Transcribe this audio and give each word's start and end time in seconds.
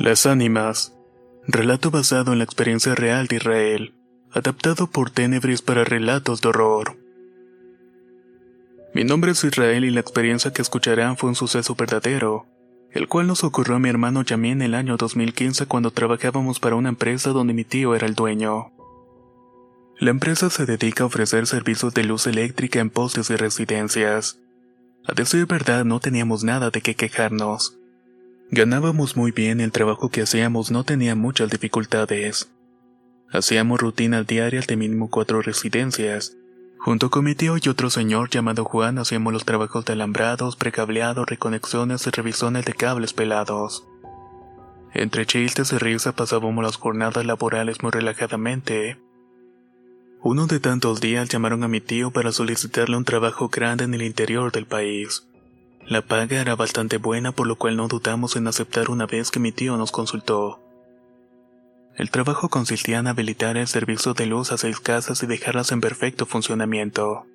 Las 0.00 0.24
ánimas. 0.24 0.94
Relato 1.46 1.90
basado 1.90 2.32
en 2.32 2.38
la 2.38 2.44
experiencia 2.44 2.94
real 2.94 3.26
de 3.26 3.36
Israel, 3.36 3.94
adaptado 4.32 4.86
por 4.86 5.10
Tenebris 5.10 5.60
para 5.60 5.84
relatos 5.84 6.40
de 6.40 6.48
horror. 6.48 6.96
Mi 8.94 9.04
nombre 9.04 9.32
es 9.32 9.44
Israel 9.44 9.84
y 9.84 9.90
la 9.90 10.00
experiencia 10.00 10.54
que 10.54 10.62
escucharán 10.62 11.18
fue 11.18 11.28
un 11.28 11.34
suceso 11.34 11.74
verdadero, 11.74 12.46
el 12.92 13.08
cual 13.08 13.26
nos 13.26 13.44
ocurrió 13.44 13.76
a 13.76 13.78
mi 13.78 13.90
hermano 13.90 14.22
Yamí 14.22 14.52
en 14.52 14.62
el 14.62 14.74
año 14.74 14.96
2015 14.96 15.66
cuando 15.66 15.90
trabajábamos 15.90 16.60
para 16.60 16.76
una 16.76 16.88
empresa 16.88 17.32
donde 17.32 17.52
mi 17.52 17.64
tío 17.64 17.94
era 17.94 18.06
el 18.06 18.14
dueño. 18.14 18.72
La 19.98 20.12
empresa 20.12 20.48
se 20.48 20.64
dedica 20.64 21.04
a 21.04 21.08
ofrecer 21.08 21.46
servicios 21.46 21.92
de 21.92 22.04
luz 22.04 22.26
eléctrica 22.26 22.80
en 22.80 22.88
postes 22.88 23.28
y 23.28 23.36
residencias. 23.36 24.38
A 25.04 25.12
decir 25.12 25.44
verdad 25.44 25.84
no 25.84 26.00
teníamos 26.00 26.42
nada 26.42 26.70
de 26.70 26.80
qué 26.80 26.94
quejarnos. 26.94 27.79
Ganábamos 28.52 29.16
muy 29.16 29.30
bien, 29.30 29.60
el 29.60 29.70
trabajo 29.70 30.08
que 30.08 30.22
hacíamos 30.22 30.72
no 30.72 30.82
tenía 30.82 31.14
muchas 31.14 31.50
dificultades. 31.50 32.50
Hacíamos 33.30 33.78
rutinas 33.78 34.26
diarias 34.26 34.66
de 34.66 34.76
mínimo 34.76 35.08
cuatro 35.08 35.40
residencias. 35.40 36.36
Junto 36.76 37.10
con 37.10 37.24
mi 37.24 37.36
tío 37.36 37.54
y 37.62 37.68
otro 37.68 37.90
señor 37.90 38.28
llamado 38.28 38.64
Juan 38.64 38.98
hacíamos 38.98 39.32
los 39.32 39.44
trabajos 39.44 39.84
de 39.84 39.92
alambrados, 39.92 40.56
precableados, 40.56 41.28
reconexiones 41.28 42.04
y 42.08 42.10
revisiones 42.10 42.64
de 42.64 42.72
cables 42.72 43.12
pelados. 43.12 43.86
Entre 44.94 45.26
chistes 45.26 45.72
y 45.72 45.78
risas 45.78 46.14
pasábamos 46.14 46.64
las 46.64 46.74
jornadas 46.74 47.24
laborales 47.24 47.84
muy 47.84 47.92
relajadamente. 47.92 48.98
Uno 50.22 50.48
de 50.48 50.58
tantos 50.58 51.00
días 51.00 51.28
llamaron 51.28 51.62
a 51.62 51.68
mi 51.68 51.80
tío 51.80 52.10
para 52.10 52.32
solicitarle 52.32 52.96
un 52.96 53.04
trabajo 53.04 53.48
grande 53.48 53.84
en 53.84 53.94
el 53.94 54.02
interior 54.02 54.50
del 54.50 54.66
país. 54.66 55.29
La 55.86 56.02
paga 56.02 56.40
era 56.40 56.54
bastante 56.54 56.98
buena 56.98 57.32
por 57.32 57.46
lo 57.46 57.56
cual 57.56 57.76
no 57.76 57.88
dudamos 57.88 58.36
en 58.36 58.46
aceptar 58.46 58.90
una 58.90 59.06
vez 59.06 59.30
que 59.30 59.40
mi 59.40 59.52
tío 59.52 59.76
nos 59.76 59.92
consultó. 59.92 60.60
El 61.96 62.10
trabajo 62.10 62.48
consistía 62.48 62.98
en 62.98 63.08
habilitar 63.08 63.56
el 63.56 63.66
servicio 63.66 64.14
de 64.14 64.26
luz 64.26 64.52
a 64.52 64.58
seis 64.58 64.80
casas 64.80 65.22
y 65.22 65.26
dejarlas 65.26 65.72
en 65.72 65.80
perfecto 65.80 66.26
funcionamiento. 66.26 67.26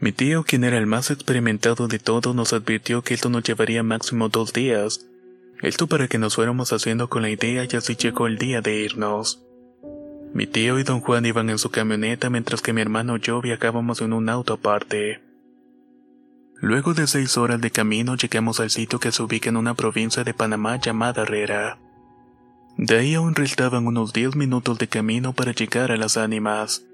Mi 0.00 0.12
tío, 0.12 0.42
quien 0.42 0.64
era 0.64 0.78
el 0.78 0.86
más 0.86 1.10
experimentado 1.10 1.86
de 1.86 1.98
todos, 1.98 2.34
nos 2.34 2.52
advirtió 2.52 3.02
que 3.02 3.14
esto 3.14 3.28
nos 3.28 3.44
llevaría 3.44 3.82
máximo 3.82 4.28
dos 4.28 4.52
días. 4.52 5.06
Esto 5.60 5.86
para 5.86 6.08
que 6.08 6.18
nos 6.18 6.34
fuéramos 6.34 6.72
haciendo 6.72 7.08
con 7.08 7.22
la 7.22 7.30
idea 7.30 7.64
y 7.70 7.76
así 7.76 7.94
llegó 7.94 8.26
el 8.26 8.36
día 8.36 8.62
de 8.62 8.80
irnos. 8.80 9.42
Mi 10.34 10.46
tío 10.46 10.78
y 10.78 10.82
don 10.82 11.00
Juan 11.00 11.26
iban 11.26 11.50
en 11.50 11.58
su 11.58 11.70
camioneta 11.70 12.30
mientras 12.30 12.62
que 12.62 12.72
mi 12.72 12.80
hermano 12.80 13.16
y 13.16 13.20
yo 13.20 13.40
viajábamos 13.40 14.00
en 14.00 14.12
un 14.12 14.28
auto 14.28 14.54
aparte. 14.54 15.20
Luego 16.62 16.94
de 16.94 17.08
seis 17.08 17.36
horas 17.38 17.60
de 17.60 17.72
camino 17.72 18.14
llegamos 18.14 18.60
al 18.60 18.70
sitio 18.70 19.00
que 19.00 19.10
se 19.10 19.20
ubica 19.20 19.48
en 19.48 19.56
una 19.56 19.74
provincia 19.74 20.22
de 20.22 20.32
Panamá 20.32 20.76
llamada 20.76 21.22
Herrera. 21.22 21.80
De 22.76 22.98
ahí 22.98 23.14
aún 23.16 23.34
restaban 23.34 23.88
unos 23.88 24.12
diez 24.12 24.36
minutos 24.36 24.78
de 24.78 24.86
camino 24.86 25.32
para 25.32 25.50
llegar 25.50 25.90
a 25.90 25.96
las 25.96 26.16
ánimas, 26.16 26.84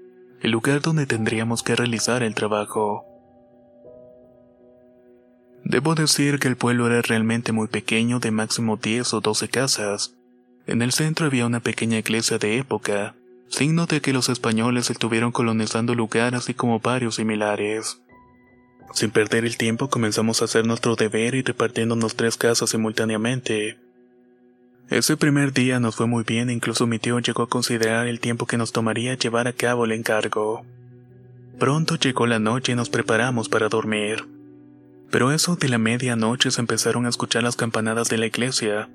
el 0.41 0.49
lugar 0.49 0.81
donde 0.81 1.05
tendríamos 1.05 1.61
que 1.61 1.75
realizar 1.75 2.23
el 2.23 2.33
trabajo. 2.33 3.05
Debo 5.63 5.93
decir 5.93 6.39
que 6.39 6.47
el 6.47 6.57
pueblo 6.57 6.87
era 6.87 7.03
realmente 7.03 7.51
muy 7.51 7.67
pequeño 7.67 8.19
de 8.19 8.31
máximo 8.31 8.77
10 8.77 9.13
o 9.13 9.21
12 9.21 9.49
casas. 9.49 10.15
En 10.65 10.81
el 10.81 10.93
centro 10.93 11.27
había 11.27 11.45
una 11.45 11.59
pequeña 11.59 11.99
iglesia 11.99 12.39
de 12.39 12.57
época, 12.57 13.13
signo 13.49 13.85
de 13.85 14.01
que 14.01 14.13
los 14.13 14.29
españoles 14.29 14.89
estuvieron 14.89 15.31
colonizando 15.31 15.91
el 15.91 15.99
lugar 15.99 16.33
así 16.33 16.55
como 16.55 16.79
varios 16.79 17.17
similares. 17.17 18.01
Sin 18.93 19.11
perder 19.11 19.45
el 19.45 19.57
tiempo 19.57 19.89
comenzamos 19.89 20.41
a 20.41 20.45
hacer 20.45 20.65
nuestro 20.65 20.95
deber 20.95 21.35
y 21.35 21.41
repartiéndonos 21.41 22.15
tres 22.15 22.37
casas 22.37 22.71
simultáneamente. 22.71 23.77
Ese 24.89 25.17
primer 25.17 25.53
día 25.53 25.79
nos 25.79 25.95
fue 25.95 26.07
muy 26.07 26.23
bien, 26.23 26.49
incluso 26.49 26.87
mi 26.87 26.97
tío 26.97 27.19
llegó 27.19 27.43
a 27.43 27.49
considerar 27.49 28.07
el 28.07 28.19
tiempo 28.19 28.47
que 28.47 28.57
nos 28.57 28.71
tomaría 28.71 29.13
llevar 29.13 29.47
a 29.47 29.53
cabo 29.53 29.85
el 29.85 29.91
encargo. 29.91 30.65
Pronto 31.59 31.95
llegó 31.95 32.25
la 32.25 32.39
noche 32.39 32.71
y 32.71 32.75
nos 32.75 32.89
preparamos 32.89 33.49
para 33.49 33.69
dormir. 33.69 34.25
Pero 35.11 35.31
eso 35.31 35.55
de 35.55 35.69
la 35.69 35.77
medianoche 35.77 36.49
se 36.49 36.61
empezaron 36.61 37.05
a 37.05 37.09
escuchar 37.09 37.43
las 37.43 37.55
campanadas 37.55 38.09
de 38.09 38.17
la 38.17 38.25
iglesia. 38.25 38.89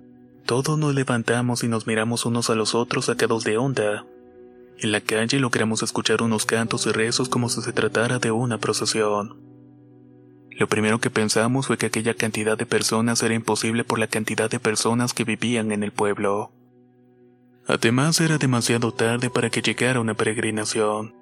Todos 0.46 0.78
nos 0.78 0.94
levantamos 0.94 1.62
y 1.62 1.68
nos 1.68 1.86
miramos 1.86 2.26
unos 2.26 2.50
a 2.50 2.56
los 2.56 2.74
otros 2.74 3.04
sacados 3.04 3.44
de 3.44 3.56
onda. 3.56 4.04
En 4.78 4.90
la 4.90 5.00
calle 5.00 5.38
logramos 5.38 5.82
escuchar 5.82 6.22
unos 6.22 6.44
cantos 6.44 6.86
y 6.86 6.90
rezos 6.92 7.28
como 7.28 7.48
si 7.48 7.62
se 7.62 7.72
tratara 7.72 8.18
de 8.18 8.32
una 8.32 8.58
procesión. 8.58 9.53
Lo 10.56 10.68
primero 10.68 11.00
que 11.00 11.10
pensamos 11.10 11.66
fue 11.66 11.78
que 11.78 11.86
aquella 11.86 12.14
cantidad 12.14 12.56
de 12.56 12.66
personas 12.66 13.22
era 13.22 13.34
imposible 13.34 13.82
por 13.82 13.98
la 13.98 14.06
cantidad 14.06 14.48
de 14.48 14.60
personas 14.60 15.12
que 15.12 15.24
vivían 15.24 15.72
en 15.72 15.82
el 15.82 15.90
pueblo. 15.90 16.52
Además 17.66 18.20
era 18.20 18.38
demasiado 18.38 18.92
tarde 18.92 19.30
para 19.30 19.50
que 19.50 19.62
llegara 19.62 20.00
una 20.00 20.14
peregrinación. 20.14 21.14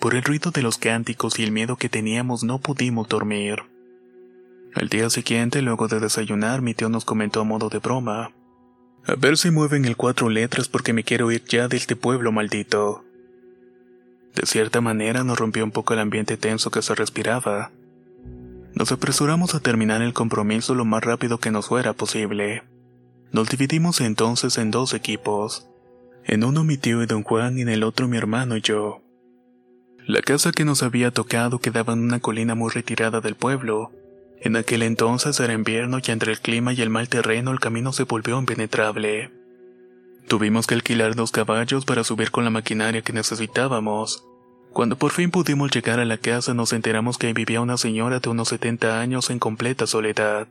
Por 0.00 0.14
el 0.14 0.22
ruido 0.22 0.50
de 0.50 0.62
los 0.62 0.78
cánticos 0.78 1.38
y 1.38 1.44
el 1.44 1.52
miedo 1.52 1.76
que 1.76 1.88
teníamos 1.88 2.42
no 2.42 2.58
pudimos 2.58 3.08
dormir. 3.08 3.62
Al 4.74 4.88
día 4.88 5.10
siguiente, 5.10 5.62
luego 5.62 5.88
de 5.88 6.00
desayunar, 6.00 6.60
mi 6.60 6.74
tío 6.74 6.88
nos 6.88 7.04
comentó 7.04 7.40
a 7.40 7.44
modo 7.44 7.68
de 7.68 7.78
broma. 7.78 8.32
A 9.06 9.14
ver 9.14 9.38
si 9.38 9.50
mueven 9.50 9.84
el 9.84 9.96
cuatro 9.96 10.28
letras 10.28 10.68
porque 10.68 10.92
me 10.92 11.04
quiero 11.04 11.30
ir 11.30 11.44
ya 11.44 11.68
de 11.68 11.76
este 11.76 11.94
pueblo 11.94 12.32
maldito. 12.32 13.04
De 14.34 14.44
cierta 14.44 14.80
manera 14.80 15.24
nos 15.24 15.38
rompió 15.38 15.64
un 15.64 15.70
poco 15.70 15.94
el 15.94 16.00
ambiente 16.00 16.36
tenso 16.36 16.70
que 16.70 16.82
se 16.82 16.94
respiraba. 16.94 17.70
Nos 18.76 18.92
apresuramos 18.92 19.54
a 19.54 19.60
terminar 19.60 20.02
el 20.02 20.12
compromiso 20.12 20.74
lo 20.74 20.84
más 20.84 21.02
rápido 21.02 21.38
que 21.38 21.50
nos 21.50 21.68
fuera 21.68 21.94
posible. 21.94 22.62
Nos 23.32 23.48
dividimos 23.48 24.02
entonces 24.02 24.58
en 24.58 24.70
dos 24.70 24.92
equipos. 24.92 25.66
En 26.26 26.44
uno 26.44 26.62
mi 26.62 26.76
tío 26.76 27.02
y 27.02 27.06
don 27.06 27.22
Juan 27.22 27.56
y 27.56 27.62
en 27.62 27.70
el 27.70 27.82
otro 27.82 28.06
mi 28.06 28.18
hermano 28.18 28.54
y 28.54 28.60
yo. 28.60 29.02
La 30.06 30.20
casa 30.20 30.52
que 30.52 30.66
nos 30.66 30.82
había 30.82 31.10
tocado 31.10 31.58
quedaba 31.58 31.94
en 31.94 32.00
una 32.00 32.20
colina 32.20 32.54
muy 32.54 32.70
retirada 32.70 33.22
del 33.22 33.34
pueblo. 33.34 33.92
En 34.42 34.56
aquel 34.56 34.82
entonces 34.82 35.40
era 35.40 35.54
invierno 35.54 35.98
y 36.06 36.10
entre 36.10 36.32
el 36.32 36.40
clima 36.40 36.74
y 36.74 36.82
el 36.82 36.90
mal 36.90 37.08
terreno 37.08 37.52
el 37.52 37.60
camino 37.60 37.94
se 37.94 38.04
volvió 38.04 38.38
impenetrable. 38.38 39.32
Tuvimos 40.28 40.66
que 40.66 40.74
alquilar 40.74 41.14
dos 41.14 41.30
caballos 41.30 41.86
para 41.86 42.04
subir 42.04 42.30
con 42.30 42.44
la 42.44 42.50
maquinaria 42.50 43.00
que 43.00 43.14
necesitábamos. 43.14 44.25
Cuando 44.76 44.98
por 44.98 45.10
fin 45.10 45.30
pudimos 45.30 45.70
llegar 45.70 46.00
a 46.00 46.04
la 46.04 46.18
casa 46.18 46.52
nos 46.52 46.74
enteramos 46.74 47.16
que 47.16 47.32
vivía 47.32 47.62
una 47.62 47.78
señora 47.78 48.20
de 48.20 48.28
unos 48.28 48.48
70 48.48 49.00
años 49.00 49.30
en 49.30 49.38
completa 49.38 49.86
soledad. 49.86 50.48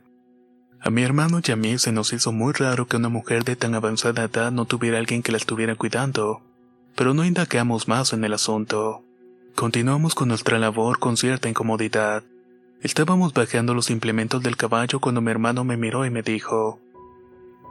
A 0.80 0.90
mi 0.90 1.04
hermano 1.04 1.40
y 1.46 1.52
a 1.52 1.54
mí 1.54 1.78
se 1.78 1.92
nos 1.92 2.12
hizo 2.12 2.32
muy 2.32 2.52
raro 2.52 2.88
que 2.88 2.96
una 2.96 3.08
mujer 3.08 3.44
de 3.44 3.54
tan 3.54 3.76
avanzada 3.76 4.24
edad 4.24 4.50
no 4.50 4.64
tuviera 4.64 4.98
alguien 4.98 5.22
que 5.22 5.30
la 5.30 5.38
estuviera 5.38 5.76
cuidando, 5.76 6.40
pero 6.96 7.14
no 7.14 7.24
indagamos 7.24 7.86
más 7.86 8.12
en 8.14 8.24
el 8.24 8.32
asunto. 8.32 9.04
Continuamos 9.54 10.16
con 10.16 10.26
nuestra 10.26 10.58
labor 10.58 10.98
con 10.98 11.16
cierta 11.16 11.48
incomodidad. 11.48 12.24
Estábamos 12.82 13.32
bajando 13.32 13.74
los 13.74 13.90
implementos 13.90 14.42
del 14.42 14.56
caballo 14.56 14.98
cuando 14.98 15.20
mi 15.20 15.30
hermano 15.30 15.62
me 15.62 15.76
miró 15.76 16.04
y 16.04 16.10
me 16.10 16.22
dijo, 16.22 16.80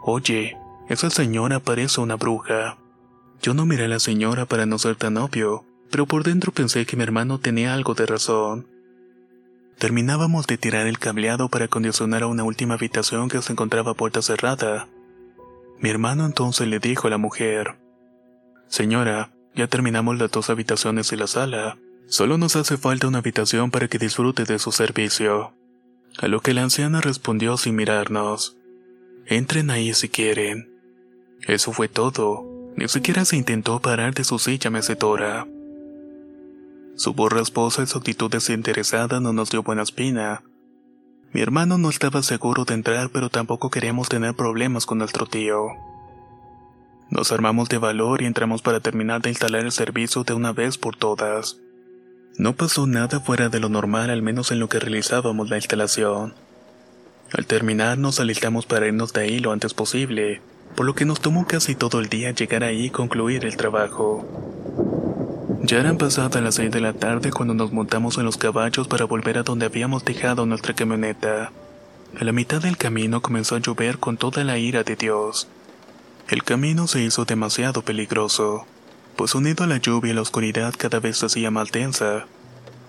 Oye, 0.03 0.55
esa 0.87 1.09
señora 1.09 1.59
parece 1.59 1.99
una 1.99 2.15
bruja. 2.15 2.77
Yo 3.41 3.53
no 3.53 3.65
miré 3.65 3.83
a 3.83 3.89
la 3.89 3.99
señora 3.99 4.45
para 4.45 4.65
no 4.65 4.79
ser 4.79 4.95
tan 4.95 5.17
obvio, 5.17 5.64
pero 5.91 6.05
por 6.05 6.23
dentro 6.23 6.51
pensé 6.51 6.85
que 6.85 6.97
mi 6.97 7.03
hermano 7.03 7.39
tenía 7.39 7.73
algo 7.73 7.93
de 7.93 8.05
razón. 8.05 8.67
Terminábamos 9.77 10.47
de 10.47 10.57
tirar 10.57 10.87
el 10.87 10.99
cableado 10.99 11.49
para 11.49 11.65
acondicionar 11.65 12.23
a 12.23 12.27
una 12.27 12.43
última 12.43 12.75
habitación 12.75 13.29
que 13.29 13.41
se 13.41 13.51
encontraba 13.51 13.91
a 13.91 13.95
puerta 13.95 14.21
cerrada. 14.21 14.87
Mi 15.79 15.89
hermano 15.89 16.25
entonces 16.25 16.67
le 16.67 16.79
dijo 16.79 17.07
a 17.07 17.09
la 17.09 17.17
mujer, 17.17 17.75
Señora, 18.67 19.31
Ya 19.53 19.67
terminamos 19.67 20.17
las 20.17 20.31
dos 20.31 20.49
habitaciones 20.49 21.13
y 21.13 21.15
la 21.15 21.27
sala. 21.27 21.77
Solo 22.07 22.37
nos 22.37 22.57
hace 22.57 22.77
falta 22.77 23.07
una 23.07 23.19
habitación 23.19 23.71
para 23.71 23.87
que 23.87 23.97
disfrute 23.97 24.43
de 24.43 24.59
su 24.59 24.73
servicio. 24.73 25.53
A 26.17 26.27
lo 26.27 26.41
que 26.41 26.53
la 26.53 26.63
anciana 26.63 26.99
respondió 26.99 27.55
sin 27.55 27.75
mirarnos. 27.75 28.57
Entren 29.25 29.69
ahí 29.69 29.93
si 29.93 30.09
quieren. 30.09 30.69
Eso 31.47 31.71
fue 31.71 31.87
todo. 31.87 32.45
Ni 32.75 32.87
siquiera 32.89 33.23
se 33.23 33.37
intentó 33.37 33.79
parar 33.79 34.13
de 34.13 34.23
su 34.25 34.39
silla 34.39 34.69
mecedora. 34.69 35.47
Su 36.95 37.13
voz 37.13 37.31
rasposa 37.31 37.83
y 37.83 37.87
su 37.87 37.97
actitud 37.97 38.31
desinteresada 38.31 39.19
no 39.19 39.33
nos 39.33 39.49
dio 39.49 39.63
buena 39.63 39.83
espina. 39.83 40.43
Mi 41.33 41.41
hermano 41.41 41.77
no 41.77 41.89
estaba 41.89 42.23
seguro 42.23 42.63
de 42.63 42.73
entrar, 42.73 43.09
pero 43.11 43.29
tampoco 43.29 43.69
queríamos 43.69 44.07
tener 44.07 44.33
problemas 44.33 44.85
con 44.85 44.99
nuestro 44.99 45.25
tío. 45.25 45.67
Nos 47.09 47.33
armamos 47.33 47.67
de 47.67 47.79
valor 47.79 48.21
y 48.21 48.25
entramos 48.25 48.61
para 48.61 48.79
terminar 48.79 49.21
de 49.21 49.29
instalar 49.29 49.65
el 49.65 49.73
servicio 49.73 50.23
de 50.23 50.33
una 50.33 50.53
vez 50.53 50.77
por 50.77 50.95
todas. 50.95 51.57
No 52.37 52.55
pasó 52.55 52.87
nada 52.87 53.19
fuera 53.19 53.49
de 53.49 53.59
lo 53.59 53.67
normal, 53.67 54.09
al 54.09 54.21
menos 54.21 54.51
en 54.51 54.61
lo 54.61 54.69
que 54.69 54.79
realizábamos 54.79 55.49
la 55.49 55.57
instalación. 55.57 56.33
Al 57.33 57.45
terminar 57.45 57.97
nos 57.97 58.21
alistamos 58.21 58.65
para 58.65 58.87
irnos 58.87 59.11
de 59.11 59.21
ahí 59.21 59.39
lo 59.39 59.51
antes 59.51 59.73
posible, 59.73 60.41
por 60.75 60.85
lo 60.85 60.95
que 60.95 61.03
nos 61.03 61.19
tomó 61.19 61.45
casi 61.45 61.75
todo 61.75 61.99
el 61.99 62.07
día 62.07 62.31
llegar 62.31 62.63
ahí 62.63 62.85
y 62.85 62.89
concluir 62.89 63.43
el 63.43 63.57
trabajo. 63.57 64.25
Ya 65.65 65.79
eran 65.79 65.97
pasadas 65.97 66.43
las 66.43 66.53
seis 66.53 66.69
de 66.69 66.79
la 66.79 66.93
tarde 66.93 67.31
cuando 67.31 67.55
nos 67.55 67.71
montamos 67.71 68.19
en 68.19 68.25
los 68.25 68.37
caballos 68.37 68.87
para 68.87 69.05
volver 69.05 69.39
a 69.39 69.43
donde 69.43 69.65
habíamos 69.65 70.05
dejado 70.05 70.45
nuestra 70.45 70.75
camioneta. 70.75 71.51
A 72.19 72.23
la 72.23 72.31
mitad 72.31 72.61
del 72.61 72.77
camino 72.77 73.23
comenzó 73.23 73.55
a 73.55 73.59
llover 73.59 73.97
con 73.97 74.15
toda 74.17 74.43
la 74.43 74.59
ira 74.59 74.83
de 74.83 74.95
Dios. 74.95 75.47
El 76.29 76.43
camino 76.43 76.85
se 76.85 77.01
hizo 77.01 77.25
demasiado 77.25 77.81
peligroso, 77.81 78.67
pues 79.15 79.33
unido 79.33 79.63
a 79.63 79.67
la 79.67 79.77
lluvia 79.77 80.11
y 80.11 80.13
la 80.15 80.21
oscuridad 80.21 80.71
cada 80.77 80.99
vez 80.99 81.17
se 81.17 81.25
hacía 81.25 81.49
más 81.49 81.71
densa. 81.71 82.27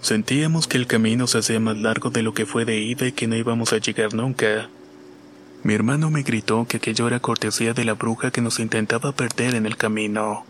Sentíamos 0.03 0.67
que 0.67 0.77
el 0.77 0.87
camino 0.87 1.27
se 1.27 1.39
hacía 1.39 1.59
más 1.61 1.79
largo 1.79 2.11
de 2.11 2.23
lo 2.23 2.35
que 2.35 2.45
fue 2.45 2.67
de 2.67 2.79
ida 2.79 3.07
y 3.07 3.13
que 3.13 3.27
no 3.27 3.37
íbamos 3.37 3.73
a 3.73 3.79
llegar 3.79 4.13
nunca. 4.13 4.69
Mi 5.63 5.73
hermano 5.73 6.11
me 6.11 6.25
gritó 6.25 6.67
que 6.69 6.77
aquello 6.77 7.07
era 7.07 7.21
cortesía 7.21 7.73
de 7.73 7.87
la 7.87 7.95
bruja 7.95 8.31
que 8.31 8.43
nos 8.43 8.59
intentaba 8.59 9.13
perder 9.13 9.55
en 9.55 9.65
el 9.65 9.79
camino. 9.79 10.45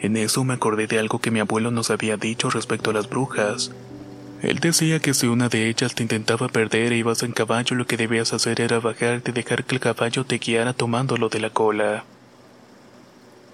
En 0.00 0.16
eso 0.16 0.44
me 0.44 0.54
acordé 0.54 0.86
de 0.86 0.98
algo 0.98 1.20
que 1.20 1.30
mi 1.30 1.40
abuelo 1.40 1.70
nos 1.70 1.90
había 1.90 2.16
dicho 2.16 2.50
respecto 2.50 2.90
a 2.90 2.94
las 2.94 3.08
brujas. 3.08 3.72
Él 4.42 4.58
decía 4.58 5.00
que 5.00 5.14
si 5.14 5.26
una 5.26 5.48
de 5.48 5.68
ellas 5.68 5.94
te 5.94 6.02
intentaba 6.02 6.48
perder 6.48 6.92
e 6.92 6.98
ibas 6.98 7.22
en 7.22 7.32
caballo, 7.32 7.74
lo 7.74 7.86
que 7.86 7.96
debías 7.96 8.32
hacer 8.34 8.60
era 8.60 8.80
bajarte 8.80 9.30
y 9.30 9.34
dejar 9.34 9.64
que 9.64 9.74
el 9.74 9.80
caballo 9.80 10.24
te 10.24 10.38
guiara 10.38 10.74
tomándolo 10.74 11.28
de 11.28 11.40
la 11.40 11.50
cola. 11.50 12.04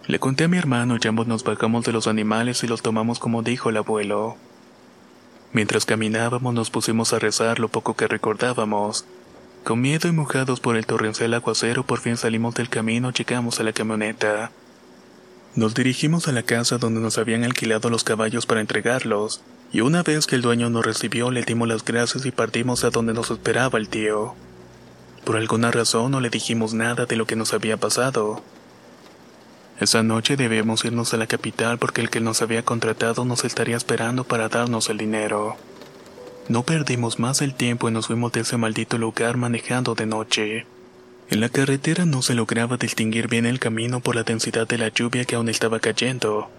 Le 0.09 0.19
conté 0.19 0.45
a 0.45 0.49
mi 0.49 0.59
hermano 0.59 0.97
y 1.01 1.07
ambos 1.07 1.29
nos 1.29 1.45
bajamos 1.45 1.85
de 1.85 1.93
los 1.93 2.09
animales 2.09 2.65
y 2.65 2.67
los 2.67 2.83
tomamos 2.83 3.21
como 3.21 3.43
dijo 3.43 3.71
el 3.71 3.77
abuelo. 3.77 4.37
Mientras 5.53 5.87
caminábamos 5.87 6.53
nos 6.53 6.71
pusimos 6.71 7.13
a 7.13 7.21
rezar 7.21 7.61
lo 7.61 7.69
poco 7.69 7.95
que 7.95 8.09
recordábamos. 8.09 9.05
Con 9.63 9.81
miedo 9.81 10.09
y 10.09 10.13
mojados 10.13 10.59
por 10.59 10.77
el 10.77 10.87
torrencial 10.87 11.35
aguacero 11.35 11.85
por 11.85 12.01
fin 12.01 12.17
salimos 12.17 12.55
del 12.57 12.69
camino 12.69 13.11
y 13.11 13.13
llegamos 13.13 13.61
a 13.61 13.63
la 13.63 13.73
camioneta. 13.73 14.51
Nos 15.55 15.75
dirigimos 15.75 16.29
a 16.29 16.33
la 16.33 16.43
casa 16.43 16.79
donde 16.79 17.01
nos 17.01 17.19
habían 17.19 17.45
alquilado 17.45 17.91
los 17.91 18.05
caballos 18.05 18.47
para 18.47 18.63
entregarlos, 18.63 19.43
y 19.71 19.83
una 19.83 20.03
vez 20.03 20.27
que 20.27 20.35
el 20.35 20.41
dueño 20.41 20.71
nos 20.71 20.85
recibió 20.85 21.31
le 21.31 21.43
dimos 21.43 21.69
las 21.69 21.85
gracias 21.85 22.25
y 22.25 22.31
partimos 22.31 22.85
a 22.85 22.91
donde 22.91 23.13
nos 23.13 23.31
esperaba 23.31 23.79
el 23.79 23.91
tío. 23.91 24.35
Por 25.25 25.37
alguna 25.37 25.71
razón 25.71 26.11
no 26.11 26.21
le 26.21 26.31
dijimos 26.31 26.73
nada 26.73 27.05
de 27.05 27.17
lo 27.17 27.27
que 27.27 27.37
nos 27.37 27.53
había 27.53 27.77
pasado. 27.77 28.43
Esa 29.79 30.03
noche 30.03 30.37
debíamos 30.37 30.87
irnos 30.87 31.13
a 31.13 31.19
la 31.19 31.27
capital 31.27 31.79
porque 31.79 32.01
el 32.01 32.09
que 32.09 32.21
nos 32.21 32.41
había 32.41 32.65
contratado 32.65 33.27
nos 33.27 33.45
estaría 33.45 33.77
esperando 33.77 34.25
para 34.25 34.49
darnos 34.49 34.89
el 34.89 34.97
dinero. 34.97 35.57
No 36.49 36.63
perdimos 36.63 37.19
más 37.19 37.43
el 37.43 37.55
tiempo 37.55 37.89
y 37.89 37.93
nos 37.93 38.07
fuimos 38.07 38.33
de 38.33 38.41
ese 38.41 38.57
maldito 38.57 38.97
lugar 38.97 39.37
manejando 39.37 39.95
de 39.95 40.07
noche. 40.07 40.67
En 41.33 41.41
la 41.41 41.49
carretera 41.49 42.05
no 42.05 42.21
se 42.21 42.35
lograba 42.35 42.77
distinguir 42.77 43.27
bien 43.27 43.47
el 43.47 43.59
camino 43.59 44.01
por 44.01 44.15
la 44.15 44.23
densidad 44.23 44.69
de 44.69 44.77
la 44.77 44.89
lluvia 44.89 45.25
que 45.25 45.35
aún 45.35 45.49
estaba 45.49 45.81
cayendo. 45.81 46.51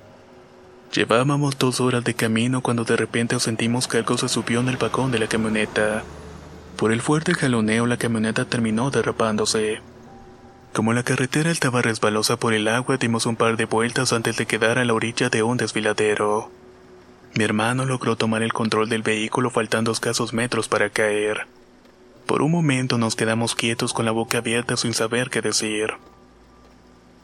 Llevábamos 0.92 1.60
dos 1.60 1.80
horas 1.80 2.04
de 2.04 2.16
camino 2.16 2.62
cuando 2.62 2.84
de 2.84 2.96
repente 2.96 3.40
sentimos 3.40 3.88
que 3.88 3.98
algo 3.98 4.18
se 4.18 4.28
subió 4.30 4.62
en 4.62 4.70
el 4.70 4.78
vagón 4.78 5.12
de 5.12 5.20
la 5.20 5.28
camioneta. 5.28 6.04
Por 6.76 6.92
el 6.92 7.04
fuerte 7.04 7.36
jaloneo 7.36 7.86
la 7.86 7.98
camioneta 7.98 8.46
terminó 8.46 8.90
derrapándose. 8.90 9.80
Como 10.74 10.94
la 10.94 11.04
carretera 11.04 11.52
estaba 11.52 11.84
resbalosa 11.84 12.38
por 12.38 12.56
el 12.56 12.68
agua, 12.68 12.98
dimos 12.98 13.28
un 13.28 13.36
par 13.36 13.58
de 13.58 13.66
vueltas 13.66 14.12
antes 14.12 14.38
de 14.38 14.48
quedar 14.48 14.80
a 14.80 14.86
la 14.86 14.96
orilla 14.96 15.30
de 15.30 15.44
un 15.44 15.58
desfiladero. 15.58 16.50
Mi 17.36 17.44
hermano 17.44 17.86
logró 17.86 18.16
tomar 18.16 18.42
el 18.42 18.54
control 18.54 18.90
del 18.90 19.04
vehículo 19.04 19.52
faltando 19.52 19.92
escasos 19.92 20.34
metros 20.34 20.68
para 20.68 20.90
caer. 20.90 21.46
Por 22.26 22.42
un 22.42 22.52
momento 22.52 22.98
nos 22.98 23.16
quedamos 23.16 23.54
quietos 23.54 23.94
con 23.94 24.06
la 24.06 24.12
boca 24.12 24.38
abierta 24.38 24.78
sin 24.78 24.94
saber 24.94 25.30
qué 25.30 25.42
decir. 25.42 25.94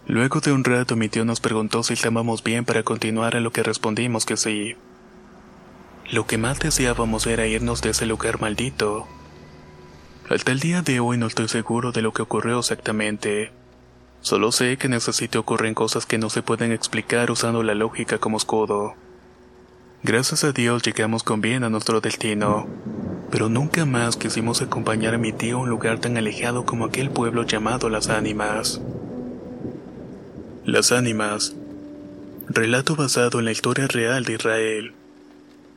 Luego 0.08 0.40
de 0.42 0.52
un 0.52 0.64
rato 0.64 0.96
mi 0.96 1.08
tío 1.08 1.24
nos 1.24 1.40
preguntó 1.40 1.84
si 1.84 1.94
estábamos 1.94 2.44
bien 2.44 2.66
para 2.66 2.84
continuar 2.84 3.36
a 3.36 3.40
lo 3.40 3.52
que 3.52 3.64
respondimos 3.64 4.26
que 4.26 4.38
sí. 4.38 4.76
Lo 6.12 6.26
que 6.26 6.38
más 6.38 6.60
deseábamos 6.60 7.28
era 7.28 7.48
irnos 7.48 7.82
de 7.82 7.92
ese 7.92 8.06
lugar 8.06 8.42
maldito. 8.42 9.08
Hasta 10.30 10.52
el 10.52 10.60
día 10.60 10.82
de 10.82 11.00
hoy 11.00 11.18
no 11.18 11.28
estoy 11.28 11.48
seguro 11.48 11.92
de 11.92 12.02
lo 12.02 12.12
que 12.12 12.24
ocurrió 12.24 12.60
exactamente. 12.60 13.52
Solo 14.22 14.52
sé 14.52 14.78
que 14.78 14.88
en 14.88 14.96
ese 14.96 15.14
sitio 15.14 15.42
ocurren 15.42 15.74
cosas 15.74 16.06
que 16.06 16.18
no 16.18 16.30
se 16.30 16.44
pueden 16.44 16.72
explicar 16.72 17.32
usando 17.32 17.64
la 17.64 17.74
lógica 17.74 18.18
como 18.18 18.38
escudo. 18.38 18.96
Gracias 20.02 20.46
a 20.46 20.54
Dios 20.54 20.82
llegamos 20.84 21.24
con 21.24 21.42
bien 21.42 21.66
a 21.66 21.70
nuestro 21.70 22.00
destino, 22.00 22.68
pero 23.32 23.50
nunca 23.50 23.86
más 23.86 24.16
quisimos 24.16 24.62
acompañar 24.62 25.14
a 25.14 25.18
mi 25.18 25.34
tío 25.34 25.58
a 25.58 25.62
un 25.62 25.70
lugar 25.70 26.00
tan 26.00 26.16
alejado 26.16 26.66
como 26.66 26.86
aquel 26.86 27.10
pueblo 27.10 27.44
llamado 27.44 27.90
Las 27.90 28.08
Ánimas. 28.08 28.80
Las 30.64 30.94
Ánimas. 30.94 31.54
Relato 32.48 32.96
basado 32.96 33.40
en 33.40 33.46
la 33.46 33.52
historia 33.52 33.88
real 33.88 34.24
de 34.24 34.34
Israel. 34.36 34.94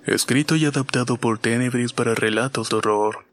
Escrito 0.07 0.55
y 0.55 0.67
adaptado 0.67 1.17
por 1.17 1.39
Tenebris 1.39 1.93
para 1.93 2.15
relatos 2.15 2.71
de 2.71 2.77
horror. 2.77 3.32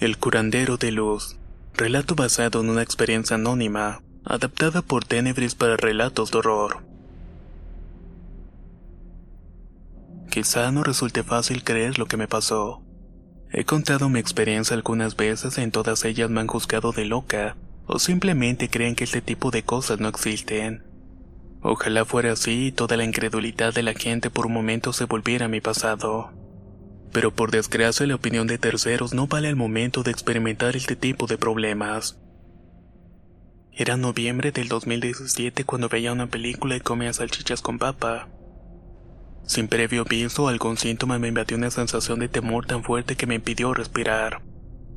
El 0.00 0.16
curandero 0.16 0.76
de 0.76 0.92
luz. 0.92 1.38
Relato 1.74 2.14
basado 2.14 2.60
en 2.60 2.70
una 2.70 2.82
experiencia 2.82 3.34
anónima 3.34 4.00
adaptada 4.24 4.80
por 4.80 5.04
Tenebris 5.04 5.56
para 5.56 5.76
relatos 5.76 6.30
de 6.30 6.38
horror. 6.38 6.84
Quizá 10.30 10.70
no 10.70 10.84
resulte 10.84 11.24
fácil 11.24 11.64
creer 11.64 11.98
lo 11.98 12.06
que 12.06 12.16
me 12.16 12.28
pasó. 12.28 12.80
He 13.50 13.64
contado 13.64 14.08
mi 14.08 14.20
experiencia 14.20 14.76
algunas 14.76 15.16
veces 15.16 15.58
y 15.58 15.62
en 15.62 15.72
todas 15.72 16.04
ellas 16.04 16.30
me 16.30 16.42
han 16.42 16.46
juzgado 16.46 16.92
de 16.92 17.04
loca, 17.04 17.56
o 17.88 17.98
simplemente 17.98 18.70
creen 18.70 18.94
que 18.94 19.02
este 19.02 19.20
tipo 19.20 19.50
de 19.50 19.64
cosas 19.64 19.98
no 19.98 20.06
existen. 20.06 20.84
Ojalá 21.60 22.04
fuera 22.04 22.34
así 22.34 22.66
y 22.66 22.72
toda 22.72 22.96
la 22.96 23.02
incredulidad 23.02 23.74
de 23.74 23.82
la 23.82 23.94
gente 23.94 24.30
por 24.30 24.46
un 24.46 24.52
momento 24.52 24.92
se 24.92 25.06
volviera 25.06 25.46
a 25.46 25.48
mi 25.48 25.60
pasado. 25.60 26.30
Pero 27.12 27.32
por 27.34 27.50
desgracia 27.50 28.06
la 28.06 28.14
opinión 28.14 28.46
de 28.46 28.58
terceros 28.58 29.14
no 29.14 29.26
vale 29.26 29.48
el 29.48 29.56
momento 29.56 30.02
de 30.02 30.10
experimentar 30.10 30.76
este 30.76 30.96
tipo 30.96 31.26
de 31.26 31.38
problemas. 31.38 32.18
Era 33.72 33.96
noviembre 33.96 34.50
del 34.50 34.68
2017 34.68 35.64
cuando 35.64 35.88
veía 35.88 36.12
una 36.12 36.26
película 36.26 36.76
y 36.76 36.80
comía 36.80 37.12
salchichas 37.12 37.62
con 37.62 37.78
papa. 37.78 38.28
Sin 39.46 39.68
previo 39.68 40.02
aviso, 40.02 40.48
algún 40.48 40.76
síntoma 40.76 41.18
me 41.18 41.28
invadió 41.28 41.56
una 41.56 41.70
sensación 41.70 42.18
de 42.18 42.28
temor 42.28 42.66
tan 42.66 42.82
fuerte 42.82 43.16
que 43.16 43.26
me 43.26 43.36
impidió 43.36 43.72
respirar. 43.72 44.42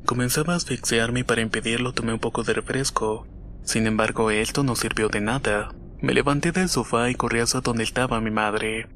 Comenzaba 0.04 0.54
a 0.54 0.56
asfixiarme 0.56 1.20
y 1.20 1.22
para 1.22 1.42
impedirlo 1.42 1.92
tomé 1.92 2.12
un 2.12 2.18
poco 2.18 2.42
de 2.42 2.52
refresco. 2.52 3.26
Sin 3.62 3.86
embargo, 3.86 4.30
esto 4.30 4.64
no 4.64 4.74
sirvió 4.74 5.08
de 5.08 5.20
nada. 5.20 5.72
Me 6.00 6.12
levanté 6.12 6.50
del 6.50 6.68
sofá 6.68 7.08
y 7.08 7.14
corrí 7.14 7.38
hacia 7.38 7.60
donde 7.60 7.84
estaba 7.84 8.20
mi 8.20 8.32
madre. 8.32 8.88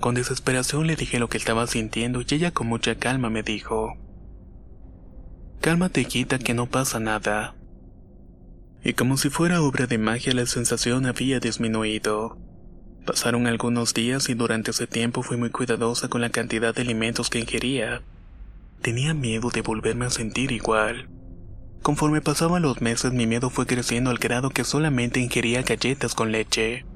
Con 0.00 0.14
desesperación 0.14 0.86
le 0.86 0.96
dije 0.96 1.18
lo 1.18 1.28
que 1.28 1.38
estaba 1.38 1.66
sintiendo 1.66 2.20
y 2.20 2.34
ella 2.34 2.50
con 2.50 2.66
mucha 2.66 2.96
calma 2.96 3.30
me 3.30 3.42
dijo, 3.42 3.96
Cálmate, 5.60 6.04
quita 6.04 6.38
que 6.38 6.54
no 6.54 6.66
pasa 6.66 7.00
nada 7.00 7.56
y 8.86 8.92
como 8.92 9.16
si 9.16 9.30
fuera 9.30 9.62
obra 9.62 9.88
de 9.88 9.98
magia 9.98 10.32
la 10.32 10.46
sensación 10.46 11.06
había 11.06 11.40
disminuido. 11.40 12.38
Pasaron 13.04 13.48
algunos 13.48 13.94
días 13.94 14.28
y 14.28 14.34
durante 14.34 14.70
ese 14.70 14.86
tiempo 14.86 15.24
fui 15.24 15.36
muy 15.36 15.50
cuidadosa 15.50 16.06
con 16.06 16.20
la 16.20 16.30
cantidad 16.30 16.72
de 16.72 16.82
alimentos 16.82 17.28
que 17.28 17.40
ingería. 17.40 18.02
Tenía 18.82 19.12
miedo 19.12 19.50
de 19.50 19.62
volverme 19.62 20.06
a 20.06 20.10
sentir 20.10 20.52
igual. 20.52 21.08
Conforme 21.82 22.20
pasaban 22.20 22.62
los 22.62 22.80
meses 22.80 23.12
mi 23.12 23.26
miedo 23.26 23.50
fue 23.50 23.66
creciendo 23.66 24.10
al 24.10 24.18
grado 24.18 24.50
que 24.50 24.62
solamente 24.62 25.18
ingería 25.18 25.62
galletas 25.62 26.14
con 26.14 26.30
leche. 26.30 26.86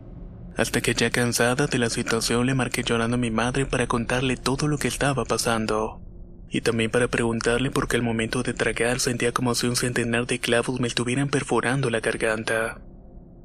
Hasta 0.61 0.83
que 0.83 0.93
ya 0.93 1.09
cansada 1.09 1.69
de 1.69 1.79
la 1.79 1.89
situación 1.89 2.45
le 2.45 2.53
marqué 2.53 2.83
llorando 2.83 3.15
a 3.15 3.19
mi 3.19 3.31
madre 3.31 3.65
para 3.65 3.87
contarle 3.87 4.37
todo 4.37 4.69
lo 4.69 4.77
que 4.77 4.89
estaba 4.89 5.25
pasando. 5.25 6.03
Y 6.51 6.61
también 6.61 6.91
para 6.91 7.09
preguntarle 7.09 7.71
por 7.71 7.89
qué 7.89 7.97
al 7.97 8.03
momento 8.03 8.43
de 8.43 8.53
tragar 8.53 9.01
sentía 9.01 9.33
como 9.33 9.55
si 9.55 9.69
un 9.69 9.77
centenar 9.77 10.27
de 10.27 10.39
clavos 10.39 10.79
me 10.79 10.87
estuvieran 10.87 11.31
perforando 11.31 11.89
la 11.89 12.01
garganta. 12.01 12.79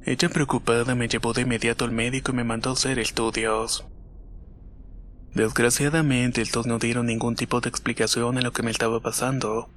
Ella 0.05 0.27
preocupada 0.27 0.93
me 0.93 1.07
llevó 1.07 1.31
de 1.31 1.43
inmediato 1.43 1.85
al 1.85 1.93
médico 1.93 2.33
y 2.33 2.35
me 2.35 2.43
mandó 2.43 2.71
a 2.71 2.73
hacer 2.73 2.99
estudios. 2.99 3.85
Desgraciadamente 5.33 6.41
estos 6.41 6.67
no 6.67 6.79
dieron 6.79 7.05
ningún 7.05 7.37
tipo 7.37 7.61
de 7.61 7.69
explicación 7.69 8.37
a 8.39 8.41
lo 8.41 8.51
que 8.51 8.61
me 8.61 8.71
estaba 8.71 8.99
pasando, 8.99 9.69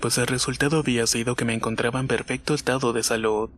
pues 0.00 0.16
el 0.16 0.26
resultado 0.26 0.78
había 0.78 1.06
sido 1.06 1.36
que 1.36 1.44
me 1.44 1.52
encontraba 1.52 2.00
en 2.00 2.08
perfecto 2.08 2.54
estado 2.54 2.94
de 2.94 3.02
salud. 3.02 3.50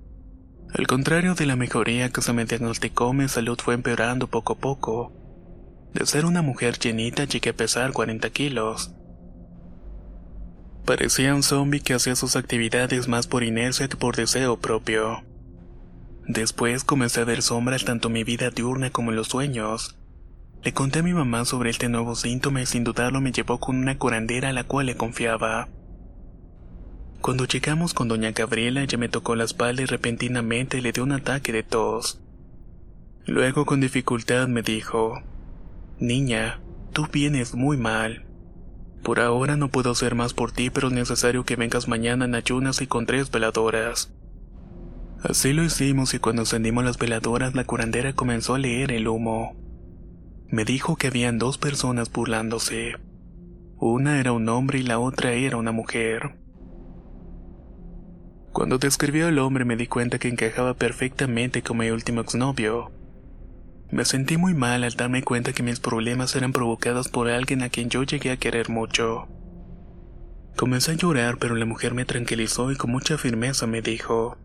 Al 0.72 0.86
contrario 0.86 1.34
de 1.34 1.46
la 1.46 1.56
mejoría 1.56 2.10
que 2.10 2.22
se 2.22 2.32
me 2.32 2.44
diagnosticó, 2.44 3.12
mi 3.12 3.28
salud 3.28 3.58
fue 3.62 3.74
empeorando 3.74 4.28
poco 4.28 4.52
a 4.52 4.58
poco. 4.58 5.12
De 5.92 6.06
ser 6.06 6.24
una 6.24 6.42
mujer 6.42 6.78
llenita 6.78 7.24
llegué 7.24 7.50
a 7.50 7.56
pesar 7.56 7.92
40 7.92 8.30
kilos. 8.30 8.92
Parecía 10.84 11.34
un 11.34 11.42
zombie 11.42 11.80
que 11.80 11.94
hacía 11.94 12.14
sus 12.14 12.36
actividades 12.36 13.08
más 13.08 13.26
por 13.26 13.42
inercia 13.42 13.88
que 13.88 13.96
por 13.96 14.14
deseo 14.14 14.58
propio. 14.58 15.22
Después 16.26 16.84
comencé 16.84 17.20
a 17.20 17.24
ver 17.24 17.42
sombras 17.42 17.84
tanto 17.84 18.06
en 18.06 18.14
mi 18.14 18.24
vida 18.24 18.50
diurna 18.50 18.90
como 18.90 19.10
en 19.10 19.16
los 19.16 19.28
sueños. 19.28 19.96
Le 20.62 20.72
conté 20.72 21.00
a 21.00 21.02
mi 21.02 21.12
mamá 21.12 21.44
sobre 21.44 21.70
este 21.70 21.88
nuevo 21.88 22.14
síntoma 22.14 22.62
y 22.62 22.66
sin 22.66 22.84
dudarlo 22.84 23.20
me 23.20 23.32
llevó 23.32 23.58
con 23.58 23.76
una 23.76 23.98
curandera 23.98 24.50
a 24.50 24.52
la 24.52 24.64
cual 24.64 24.86
le 24.86 24.96
confiaba. 24.96 25.68
Cuando 27.20 27.44
llegamos 27.44 27.92
con 27.92 28.08
doña 28.08 28.30
Gabriela 28.32 28.82
ella 28.82 28.96
me 28.96 29.10
tocó 29.10 29.36
la 29.36 29.44
espalda 29.44 29.82
y 29.82 29.86
repentinamente 29.86 30.80
le 30.80 30.92
dio 30.92 31.02
un 31.02 31.12
ataque 31.12 31.52
de 31.52 31.62
tos. 31.62 32.18
Luego 33.26 33.66
con 33.66 33.80
dificultad 33.80 34.48
me 34.48 34.62
dijo, 34.62 35.22
Niña, 35.98 36.60
tú 36.94 37.06
vienes 37.12 37.54
muy 37.54 37.76
mal. 37.76 38.24
Por 39.02 39.20
ahora 39.20 39.56
no 39.56 39.68
puedo 39.68 39.90
hacer 39.90 40.14
más 40.14 40.32
por 40.32 40.52
ti, 40.52 40.70
pero 40.70 40.88
es 40.88 40.94
necesario 40.94 41.44
que 41.44 41.56
vengas 41.56 41.88
mañana 41.88 42.24
en 42.24 42.34
ayunas 42.34 42.80
y 42.80 42.86
con 42.86 43.04
tres 43.04 43.30
veladoras. 43.30 44.12
Así 45.22 45.52
lo 45.52 45.62
hicimos 45.62 46.14
y 46.14 46.18
cuando 46.18 46.42
encendimos 46.42 46.84
las 46.84 46.96
veladoras 46.96 47.54
la 47.54 47.64
curandera 47.64 48.14
comenzó 48.14 48.54
a 48.54 48.58
leer 48.58 48.92
el 48.92 49.08
humo. 49.08 49.56
Me 50.48 50.64
dijo 50.64 50.96
que 50.96 51.08
habían 51.08 51.38
dos 51.38 51.58
personas 51.58 52.10
burlándose. 52.10 52.96
Una 53.76 54.18
era 54.20 54.32
un 54.32 54.48
hombre 54.48 54.78
y 54.78 54.82
la 54.82 54.98
otra 54.98 55.32
era 55.32 55.58
una 55.58 55.72
mujer. 55.72 56.39
Cuando 58.52 58.78
describió 58.78 59.28
al 59.28 59.38
hombre 59.38 59.64
me 59.64 59.76
di 59.76 59.86
cuenta 59.86 60.18
que 60.18 60.28
encajaba 60.28 60.74
perfectamente 60.74 61.62
con 61.62 61.78
mi 61.78 61.90
último 61.90 62.20
exnovio. 62.20 62.90
Me 63.90 64.04
sentí 64.04 64.36
muy 64.36 64.54
mal 64.54 64.84
al 64.84 64.94
darme 64.94 65.22
cuenta 65.22 65.52
que 65.52 65.62
mis 65.62 65.80
problemas 65.80 66.34
eran 66.36 66.52
provocados 66.52 67.08
por 67.08 67.28
alguien 67.28 67.62
a 67.62 67.68
quien 67.68 67.90
yo 67.90 68.02
llegué 68.02 68.30
a 68.32 68.36
querer 68.36 68.68
mucho. 68.68 69.28
Comencé 70.56 70.92
a 70.92 70.94
llorar, 70.94 71.38
pero 71.38 71.54
la 71.54 71.64
mujer 71.64 71.94
me 71.94 72.04
tranquilizó 72.04 72.70
y 72.70 72.76
con 72.76 72.90
mucha 72.90 73.18
firmeza 73.18 73.66
me 73.66 73.82
dijo, 73.82 74.36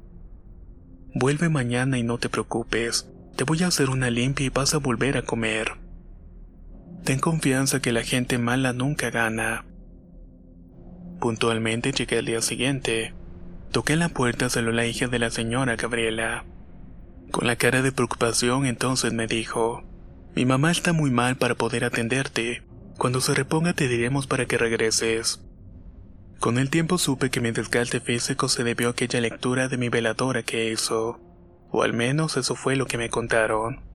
Vuelve 1.14 1.50
mañana 1.50 1.98
y 1.98 2.04
no 2.04 2.18
te 2.18 2.30
preocupes, 2.30 3.10
te 3.36 3.44
voy 3.44 3.64
a 3.64 3.68
hacer 3.68 3.90
una 3.90 4.10
limpia 4.10 4.46
y 4.46 4.50
vas 4.50 4.74
a 4.74 4.80
volver 4.80 5.18
a 5.18 5.24
comer. 5.24 5.74
Ten 7.04 7.20
confianza 7.20 7.82
que 7.82 7.92
la 7.92 8.02
gente 8.02 8.38
mala 8.38 8.74
nunca 8.74 9.10
gana. 9.10 9.66
Puntualmente 11.20 11.92
llegué 11.92 12.20
al 12.20 12.26
día 12.26 12.42
siguiente. 12.42 13.14
Toqué 13.72 13.96
la 13.96 14.10
puerta, 14.10 14.50
salió 14.50 14.72
la 14.72 14.86
hija 14.86 15.08
de 15.08 15.20
la 15.20 15.30
señora 15.30 15.76
Gabriela. 15.76 16.46
Con 17.32 17.48
la 17.48 17.56
cara 17.56 17.82
de 17.82 17.92
preocupación 17.92 18.66
entonces 18.66 19.14
me 19.14 19.28
dijo, 19.28 19.84
mi 20.36 20.46
mamá 20.46 20.72
está 20.72 20.94
muy 20.94 21.12
mal 21.12 21.38
para 21.38 21.56
poder 21.56 21.84
atenderte. 21.84 22.64
Cuando 22.98 23.22
se 23.22 23.34
reponga 23.34 23.74
te 23.74 23.88
diremos 23.88 24.28
para 24.28 24.46
que 24.46 24.58
regreses. 24.58 25.42
Con 26.40 26.58
el 26.58 26.70
tiempo 26.70 26.98
supe 26.98 27.30
que 27.30 27.42
mi 27.42 27.52
desgaste 27.52 28.00
físico 28.00 28.50
se 28.50 28.64
debió 28.64 28.90
a 28.90 28.92
aquella 28.92 29.22
lectura 29.22 29.68
de 29.68 29.78
mi 29.78 29.90
veladora 29.90 30.44
que 30.44 30.72
hizo, 30.72 31.20
o 31.72 31.84
al 31.84 31.94
menos 31.94 32.38
eso 32.38 32.56
fue 32.56 32.76
lo 32.76 32.86
que 32.86 32.98
me 32.98 33.10
contaron. 33.10 33.95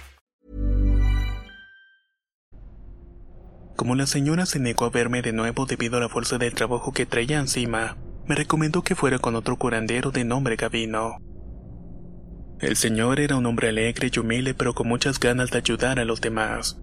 Como 3.81 3.95
la 3.95 4.05
señora 4.05 4.45
se 4.45 4.59
negó 4.59 4.85
a 4.85 4.91
verme 4.91 5.23
de 5.23 5.33
nuevo 5.33 5.65
debido 5.65 5.97
a 5.97 5.99
la 5.99 6.07
fuerza 6.07 6.37
del 6.37 6.53
trabajo 6.53 6.91
que 6.91 7.07
traía 7.07 7.39
encima, 7.39 7.97
me 8.27 8.35
recomendó 8.35 8.83
que 8.83 8.93
fuera 8.93 9.17
con 9.17 9.35
otro 9.35 9.57
curandero 9.57 10.11
de 10.11 10.23
nombre 10.23 10.55
Gavino. 10.55 11.17
El 12.59 12.75
señor 12.75 13.19
era 13.19 13.37
un 13.37 13.47
hombre 13.47 13.69
alegre 13.69 14.11
y 14.13 14.19
humilde 14.19 14.53
pero 14.53 14.75
con 14.75 14.87
muchas 14.87 15.19
ganas 15.19 15.49
de 15.49 15.57
ayudar 15.57 15.99
a 15.99 16.05
los 16.05 16.21
demás. 16.21 16.79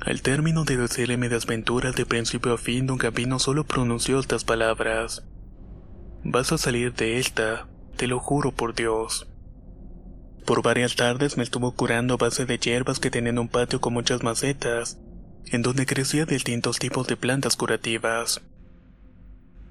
Al 0.00 0.22
término 0.22 0.64
de 0.64 0.78
decirle 0.78 1.18
mi 1.18 1.28
desventuras 1.28 1.94
de 1.94 2.06
principio 2.06 2.54
a 2.54 2.56
fin, 2.56 2.86
don 2.86 2.96
Gavino 2.96 3.38
solo 3.38 3.64
pronunció 3.64 4.18
estas 4.18 4.44
palabras. 4.44 5.28
Vas 6.24 6.52
a 6.52 6.56
salir 6.56 6.94
de 6.94 7.18
esta, 7.18 7.68
te 7.98 8.06
lo 8.06 8.18
juro 8.18 8.52
por 8.52 8.74
Dios. 8.74 9.28
Por 10.46 10.62
varias 10.62 10.96
tardes 10.96 11.36
me 11.36 11.42
estuvo 11.42 11.74
curando 11.74 12.14
a 12.14 12.16
base 12.16 12.46
de 12.46 12.56
hierbas 12.56 12.98
que 12.98 13.10
tenían 13.10 13.38
un 13.38 13.50
patio 13.50 13.82
con 13.82 13.92
muchas 13.92 14.22
macetas, 14.22 14.98
en 15.52 15.62
donde 15.62 15.86
crecía 15.86 16.26
distintos 16.26 16.78
tipos 16.78 17.06
de 17.06 17.16
plantas 17.16 17.56
curativas. 17.56 18.40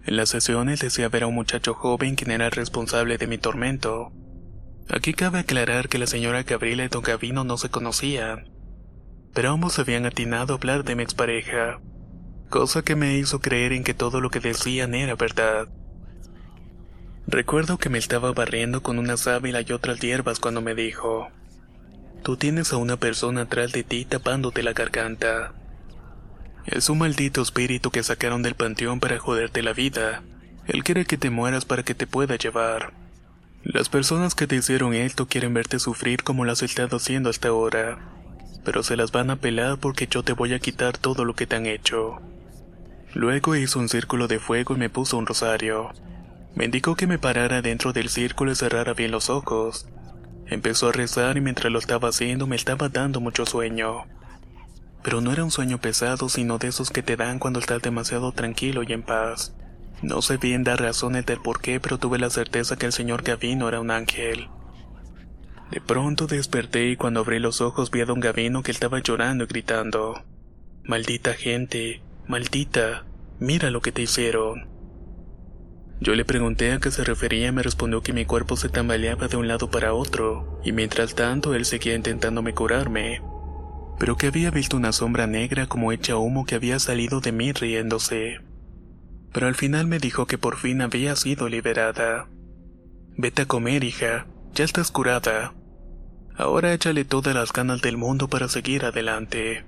En 0.06 0.16
las 0.16 0.30
sesiones 0.30 0.80
decía 0.80 1.10
ver 1.10 1.24
a 1.24 1.28
un 1.28 1.36
muchacho 1.36 1.74
joven 1.74 2.16
quien 2.16 2.32
era 2.32 2.46
el 2.46 2.52
responsable 2.52 3.18
de 3.18 3.28
mi 3.28 3.38
tormento. 3.38 4.12
Aquí 4.90 5.14
cabe 5.14 5.40
aclarar 5.40 5.90
que 5.90 5.98
la 5.98 6.08
señora 6.08 6.44
Gabriela 6.44 6.86
y 6.86 6.88
don 6.88 7.04
Gavino 7.04 7.44
no 7.44 7.58
se 7.58 7.70
conocían, 7.70 8.50
pero 9.34 9.52
ambos 9.52 9.80
habían 9.80 10.06
atinado 10.06 10.54
a 10.54 10.58
hablar 10.58 10.84
de 10.86 10.96
mi 10.96 11.04
expareja, 11.04 11.82
cosa 12.50 12.84
que 12.84 12.96
me 12.96 13.18
hizo 13.18 13.40
creer 13.40 13.74
en 13.74 13.84
que 13.84 13.94
todo 13.94 14.22
lo 14.22 14.30
que 14.30 14.40
decían 14.40 14.96
era 14.96 15.16
verdad. 15.16 15.68
Recuerdo 17.28 17.78
que 17.78 17.90
me 17.90 17.98
estaba 17.98 18.32
barriendo 18.32 18.82
con 18.82 19.00
una 19.00 19.18
sábila 19.18 19.60
y 19.62 19.74
otras 19.74 20.00
hierbas 20.00 20.40
cuando 20.40 20.62
me 20.62 20.74
dijo, 20.74 21.28
Tú 22.24 22.38
tienes 22.38 22.74
a 22.74 22.78
una 22.78 22.98
persona 22.98 23.42
atrás 23.42 23.72
de 23.74 23.84
ti 23.84 24.06
tapándote 24.06 24.64
la 24.64 24.74
garganta. 24.74 25.54
Es 26.68 26.90
un 26.90 26.98
maldito 26.98 27.42
espíritu 27.42 27.92
que 27.92 28.04
sacaron 28.04 28.44
del 28.44 28.54
panteón 28.54 29.00
para 29.00 29.18
joderte 29.20 29.64
la 29.64 29.72
vida. 29.72 30.22
Él 30.68 30.84
quiere 30.84 31.06
que 31.06 31.18
te 31.18 31.30
mueras 31.30 31.64
para 31.64 31.84
que 31.84 31.96
te 31.96 32.08
pueda 32.08 32.36
llevar. 32.36 32.92
Las 33.64 33.88
personas 33.88 34.36
que 34.36 34.48
te 34.48 34.58
hicieron 34.58 34.94
esto 34.94 35.28
quieren 35.28 35.54
verte 35.54 35.80
sufrir 35.80 36.24
como 36.24 36.44
lo 36.44 36.52
has 36.52 36.64
estado 36.64 36.98
haciendo 36.98 37.30
hasta 37.30 37.48
ahora, 37.48 37.98
pero 38.66 38.84
se 38.84 38.98
las 38.98 39.14
van 39.14 39.30
a 39.30 39.38
pelar 39.38 39.78
porque 39.78 40.08
yo 40.08 40.24
te 40.24 40.34
voy 40.34 40.54
a 40.54 40.60
quitar 40.60 40.98
todo 40.98 41.24
lo 41.24 41.36
que 41.36 41.48
te 41.48 41.56
han 41.56 41.68
hecho. 41.68 42.18
Luego 43.14 43.56
hizo 43.56 43.80
un 43.80 43.88
círculo 43.88 44.28
de 44.28 44.40
fuego 44.40 44.76
y 44.76 44.78
me 44.78 44.90
puso 44.90 45.18
un 45.18 45.26
rosario. 45.26 45.92
Me 46.54 46.66
indicó 46.66 46.98
que 46.98 47.08
me 47.08 47.18
parara 47.18 47.62
dentro 47.62 47.94
del 47.94 48.10
círculo 48.10 48.52
y 48.52 48.56
cerrara 48.56 48.94
bien 48.94 49.12
los 49.12 49.30
ojos. 49.30 49.88
Empezó 50.48 50.90
a 50.90 50.92
rezar 50.92 51.38
y 51.38 51.42
mientras 51.42 51.72
lo 51.72 51.80
estaba 51.80 52.10
haciendo 52.10 52.46
me 52.46 52.58
estaba 52.58 52.90
dando 52.90 53.22
mucho 53.22 53.46
sueño. 53.46 54.04
Pero 55.08 55.22
no 55.22 55.32
era 55.32 55.46
un 55.46 55.52
sueño 55.52 55.80
pesado, 55.80 56.28
sino 56.28 56.58
de 56.58 56.68
esos 56.68 56.90
que 56.90 57.02
te 57.02 57.16
dan 57.16 57.40
cuando 57.40 57.62
estás 57.62 57.82
demasiado 57.82 58.34
tranquilo 58.34 58.84
y 58.84 58.92
en 58.92 59.04
paz. 59.04 59.56
No 60.02 60.22
sé 60.22 60.36
bien 60.36 60.66
dar 60.66 60.82
razones 60.82 61.26
del 61.26 61.40
por 61.40 61.62
qué, 61.62 61.80
pero 61.80 61.98
tuve 61.98 62.20
la 62.20 62.30
certeza 62.30 62.76
que 62.76 62.88
el 62.88 62.92
señor 62.92 63.24
Gavino 63.24 63.70
era 63.70 63.80
un 63.80 63.90
ángel. 63.90 64.50
De 65.72 65.80
pronto 65.80 66.28
desperté 66.28 66.90
y 66.90 66.98
cuando 66.98 67.22
abrí 67.22 67.40
los 67.40 67.62
ojos 67.62 67.90
vi 67.90 68.02
a 68.02 68.06
don 68.06 68.20
Gavino 68.20 68.64
que 68.64 68.72
estaba 68.72 69.00
llorando 69.00 69.46
y 69.46 69.48
gritando. 69.48 70.26
Maldita 70.84 71.34
gente, 71.36 72.02
maldita, 72.28 73.06
mira 73.40 73.72
lo 73.72 73.80
que 73.80 73.94
te 73.94 74.02
hicieron. 74.02 74.68
Yo 76.02 76.16
le 76.16 76.26
pregunté 76.26 76.74
a 76.74 76.80
qué 76.80 76.92
se 76.92 77.06
refería 77.06 77.48
y 77.48 77.52
me 77.54 77.64
respondió 77.64 78.02
que 78.02 78.12
mi 78.12 78.26
cuerpo 78.26 78.58
se 78.58 78.68
tambaleaba 78.68 79.30
de 79.30 79.38
un 79.38 79.48
lado 79.48 79.72
para 79.72 79.94
otro, 79.94 80.60
y 80.66 80.74
mientras 80.74 81.16
tanto 81.16 81.56
él 81.56 81.64
seguía 81.64 81.96
intentándome 81.96 82.54
curarme, 82.54 83.22
pero 83.98 84.16
que 84.16 84.28
había 84.28 84.52
visto 84.52 84.78
una 84.78 84.92
sombra 84.92 85.28
negra 85.28 85.68
como 85.68 85.92
hecha 85.92 86.18
humo 86.18 86.46
que 86.46 86.56
había 86.56 86.80
salido 86.80 87.20
de 87.20 87.32
mí 87.32 87.52
riéndose. 87.52 88.40
Pero 89.34 89.48
al 89.48 89.56
final 89.56 89.88
me 89.88 90.00
dijo 90.00 90.26
que 90.26 90.38
por 90.38 90.58
fin 90.58 90.82
había 90.82 91.16
sido 91.16 91.50
liberada. 91.50 92.28
Vete 93.18 93.44
a 93.44 93.46
comer, 93.46 93.84
hija, 93.84 94.28
ya 94.54 94.64
estás 94.64 94.92
curada. 94.92 95.54
Ahora 96.36 96.74
échale 96.74 97.04
todas 97.04 97.34
las 97.34 97.52
ganas 97.52 97.82
del 97.82 97.98
mundo 97.98 98.28
para 98.28 98.48
seguir 98.48 98.86
adelante. 98.86 99.64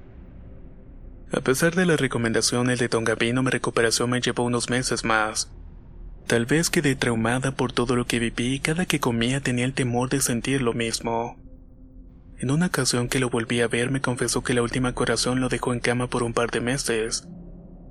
A 1.32 1.42
pesar 1.42 1.76
de 1.76 1.86
las 1.86 2.00
recomendaciones 2.00 2.80
de 2.80 2.88
Don 2.88 3.04
Gavino, 3.04 3.44
mi 3.44 3.50
recuperación 3.50 4.10
me 4.10 4.22
llevó 4.22 4.44
unos 4.44 4.70
meses 4.70 5.04
más. 5.04 5.52
Tal 6.28 6.46
vez 6.46 6.70
quedé 6.70 6.96
traumada 6.96 7.52
por 7.52 7.72
todo 7.72 7.96
lo 7.96 8.06
que 8.06 8.20
viví 8.20 8.56
y 8.56 8.60
cada 8.60 8.86
que 8.86 9.00
comía 9.00 9.42
tenía 9.42 9.66
el 9.66 9.74
temor 9.74 10.10
de 10.10 10.22
sentir 10.22 10.62
lo 10.62 10.74
mismo. 10.74 11.38
En 12.40 12.52
una 12.52 12.68
ocasión 12.68 13.10
que 13.10 13.20
lo 13.20 13.30
volví 13.30 13.60
a 13.60 13.68
ver 13.68 13.92
me 13.92 14.00
confesó 14.00 14.44
que 14.44 14.54
la 14.54 14.62
última 14.62 14.94
corazón 14.94 15.42
lo 15.42 15.50
dejó 15.50 15.74
en 15.74 15.82
cama 15.82 16.08
por 16.08 16.24
un 16.24 16.34
par 16.34 16.52
de 16.52 16.62
meses, 16.62 17.28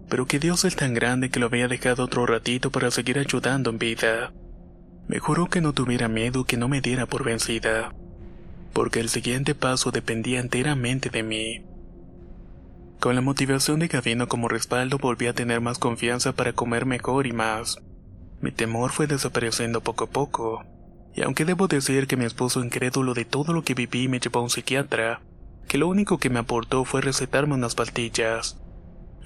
pero 0.08 0.24
que 0.24 0.38
Dios 0.38 0.64
es 0.64 0.74
tan 0.74 0.94
grande 0.94 1.28
que 1.28 1.38
lo 1.38 1.46
había 1.46 1.68
dejado 1.68 2.04
otro 2.04 2.24
ratito 2.24 2.70
para 2.70 2.90
seguir 2.90 3.18
ayudando 3.18 3.68
en 3.68 3.78
vida. 3.78 4.32
Me 5.06 5.18
juró 5.18 5.48
que 5.50 5.60
no 5.60 5.74
tuviera 5.74 6.08
miedo, 6.08 6.44
que 6.44 6.56
no 6.56 6.66
me 6.66 6.80
diera 6.80 7.04
por 7.04 7.24
vencida, 7.24 7.94
porque 8.72 9.00
el 9.00 9.10
siguiente 9.10 9.54
paso 9.54 9.90
dependía 9.90 10.40
enteramente 10.40 11.10
de 11.10 11.22
mí. 11.22 11.64
Con 13.00 13.14
la 13.14 13.20
motivación 13.20 13.80
de 13.80 13.88
Gavino 13.88 14.28
como 14.28 14.48
respaldo 14.48 14.96
volví 14.96 15.26
a 15.26 15.34
tener 15.34 15.60
más 15.60 15.78
confianza 15.78 16.32
para 16.32 16.54
comer 16.54 16.86
mejor 16.86 17.26
y 17.26 17.32
más. 17.32 17.78
Mi 18.40 18.50
temor 18.50 18.92
fue 18.92 19.06
desapareciendo 19.06 19.82
poco 19.82 20.04
a 20.04 20.10
poco, 20.10 20.64
y 21.18 21.22
aunque 21.22 21.44
debo 21.44 21.66
decir 21.66 22.06
que 22.06 22.16
mi 22.16 22.26
esposo 22.26 22.62
incrédulo 22.62 23.12
de 23.12 23.24
todo 23.24 23.52
lo 23.52 23.62
que 23.62 23.74
viví 23.74 24.06
me 24.06 24.20
llevó 24.20 24.38
a 24.38 24.42
un 24.44 24.50
psiquiatra, 24.50 25.20
que 25.66 25.76
lo 25.76 25.88
único 25.88 26.18
que 26.18 26.30
me 26.30 26.38
aportó 26.38 26.84
fue 26.84 27.00
recetarme 27.00 27.54
unas 27.54 27.74
pastillas. 27.74 28.56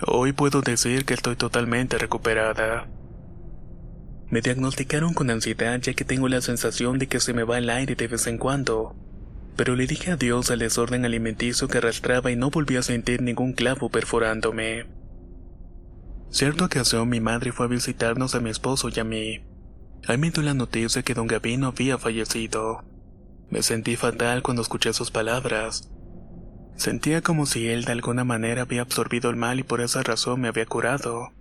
Hoy 0.07 0.33
puedo 0.33 0.63
decir 0.63 1.05
que 1.05 1.13
estoy 1.13 1.37
totalmente 1.37 1.99
recuperada. 1.99 2.89
Me 4.31 4.41
diagnosticaron 4.41 5.13
con 5.13 5.29
ansiedad 5.29 5.79
ya 5.83 5.93
que 5.93 6.07
tengo 6.07 6.29
la 6.29 6.41
sensación 6.41 6.99
de 6.99 7.09
que 7.09 7.21
se 7.21 7.35
me 7.35 7.45
va 7.45 7.59
el 7.59 7.69
aire 7.69 7.95
de 7.95 8.09
vez 8.09 8.27
en 8.27 8.39
cuando, 8.39 8.97
pero 9.57 9.77
le 9.77 9.87
dije 9.87 10.13
adiós 10.13 10.51
al 10.51 10.61
desorden 10.61 11.05
alimenticio 11.05 11.69
que 11.69 11.77
arrastraba 11.77 12.31
y 12.31 12.37
no 12.37 12.49
volví 12.49 12.77
a 12.77 12.83
sentir 12.83 13.21
ningún 13.21 13.53
clavo 13.53 13.91
perforándome. 13.91 14.87
Cierta 16.31 16.65
ocasión 16.65 17.11
mi 17.11 17.21
madre 17.21 17.53
fue 17.53 17.67
a 17.67 17.69
visitarnos 17.69 18.35
a 18.35 18.41
mi 18.41 18.49
esposo 18.49 18.89
y 18.89 18.99
a 18.99 19.05
mí. 19.05 19.52
Ahí 20.09 20.19
me 20.19 20.31
dio 20.31 20.43
la 20.43 20.55
noticia 20.55 21.03
que 21.03 21.15
don 21.15 21.29
Gavino 21.29 21.69
había 21.69 21.97
fallecido. 21.97 22.85
Me 23.51 23.63
sentí 23.63 23.97
fatal 23.97 24.43
cuando 24.43 24.63
escuché 24.63 24.93
sus 24.93 25.11
palabras. 25.11 25.91
Sentía 26.77 27.23
como 27.23 27.47
si 27.47 27.69
él 27.69 27.85
de 27.85 27.93
alguna 27.93 28.25
manera 28.25 28.63
había 28.63 28.83
absorbido 28.83 29.31
el 29.31 29.37
mal 29.37 29.61
y 29.61 29.63
por 29.63 29.81
esa 29.81 30.03
razón 30.03 30.41
me 30.41 30.49
había 30.49 30.67
curado. 30.67 31.33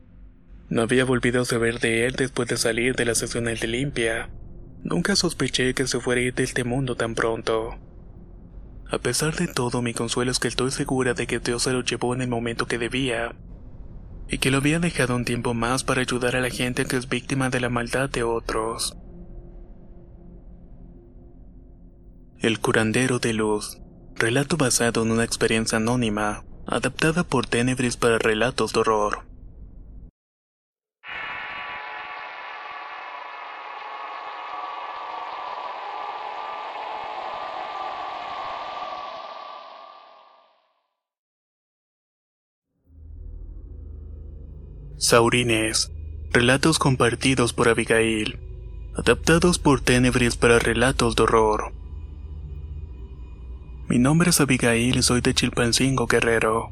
No 0.70 0.84
había 0.84 1.06
volvido 1.06 1.42
a 1.42 1.46
saber 1.46 1.80
de 1.80 2.06
él 2.06 2.14
después 2.16 2.48
de 2.50 2.58
salir 2.58 2.96
de 2.96 3.06
la 3.06 3.16
sesión 3.16 3.46
de 3.46 3.56
limpia. 3.68 4.30
Nunca 4.84 5.16
sospeché 5.16 5.74
que 5.74 5.88
se 5.88 6.00
fuera 6.00 6.22
a 6.22 6.26
ir 6.26 6.36
de 6.36 6.44
este 6.44 6.64
mundo 6.64 6.96
tan 6.96 7.16
pronto. 7.16 7.78
A 8.92 8.98
pesar 9.00 9.36
de 9.36 9.48
todo, 9.48 9.82
mi 9.82 9.94
consuelo 9.94 10.32
es 10.32 10.40
que 10.40 10.48
estoy 10.50 10.70
segura 10.70 11.14
de 11.14 11.26
que 11.26 11.40
Dios 11.40 11.64
se 11.64 11.74
lo 11.74 11.82
llevó 11.82 12.14
en 12.14 12.22
el 12.22 12.28
momento 12.28 12.68
que 12.68 12.78
debía, 12.78 13.34
y 14.32 14.38
que 14.38 14.50
lo 14.50 14.58
había 14.58 14.80
dejado 14.80 15.16
un 15.16 15.26
tiempo 15.26 15.54
más 15.54 15.84
para 15.84 16.02
ayudar 16.02 16.38
a 16.38 16.42
la 16.42 16.50
gente 16.50 16.86
que 16.86 16.96
es 16.96 17.10
víctima 17.10 17.50
de 17.50 17.60
la 17.60 17.70
maldad 17.70 18.10
de 18.10 18.24
otros. 18.24 18.96
El 22.40 22.60
curandero 22.60 23.20
de 23.20 23.34
luz. 23.34 23.80
Relato 24.16 24.56
basado 24.56 25.04
en 25.04 25.12
una 25.12 25.26
experiencia 25.26 25.78
anónima, 25.78 26.46
adaptada 26.66 27.24
por 27.24 27.46
Tenebris 27.46 27.98
para 27.98 28.20
relatos 28.20 28.72
de 28.72 28.80
horror. 28.80 29.31
Saurines. 45.12 45.92
Relatos 46.32 46.80
compartidos 46.80 47.52
por 47.52 47.68
Abigail. 47.68 48.40
Adaptados 48.96 49.60
por 49.60 49.82
Tenebris 49.82 50.38
para 50.38 50.58
relatos 50.58 51.18
de 51.18 51.24
horror. 51.24 51.74
Mi 53.90 54.00
nombre 54.00 54.30
es 54.30 54.40
Abigail 54.40 54.96
y 54.96 55.02
soy 55.02 55.20
de 55.20 55.34
Chilpancingo, 55.34 56.08
Guerrero. 56.08 56.72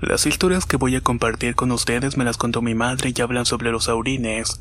Las 0.00 0.26
historias 0.26 0.66
que 0.66 0.76
voy 0.76 0.96
a 0.96 1.00
compartir 1.00 1.54
con 1.54 1.70
ustedes 1.70 2.16
me 2.16 2.24
las 2.24 2.38
contó 2.38 2.60
mi 2.60 2.74
madre 2.74 3.12
y 3.16 3.20
hablan 3.22 3.46
sobre 3.46 3.70
los 3.70 3.84
saurines, 3.84 4.60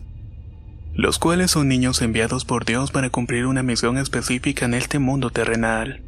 los 0.94 1.18
cuales 1.18 1.50
son 1.50 1.68
niños 1.68 2.04
enviados 2.04 2.46
por 2.46 2.64
Dios 2.64 2.92
para 2.92 3.10
cumplir 3.10 3.48
una 3.48 3.64
misión 3.64 3.98
específica 3.98 4.66
en 4.66 4.76
este 4.76 5.00
mundo 5.00 5.32
terrenal. 5.32 6.04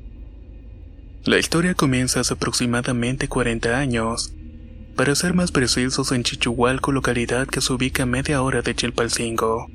La 1.24 1.40
historia 1.40 1.74
comienza 1.74 2.20
hace 2.20 2.36
aproximadamente 2.36 3.28
40 3.28 3.76
años, 3.76 4.36
para 4.98 5.14
ser 5.14 5.36
más 5.36 5.52
precisos 5.52 6.12
en 6.12 6.24
Chichuhualco, 6.24 6.92
localidad 6.92 7.48
que 7.48 7.62
se 7.62 7.72
ubica 7.72 8.04
a 8.04 8.06
media 8.08 8.42
hora 8.42 8.64
de 8.64 8.74
Chilpancingo. 8.74 9.70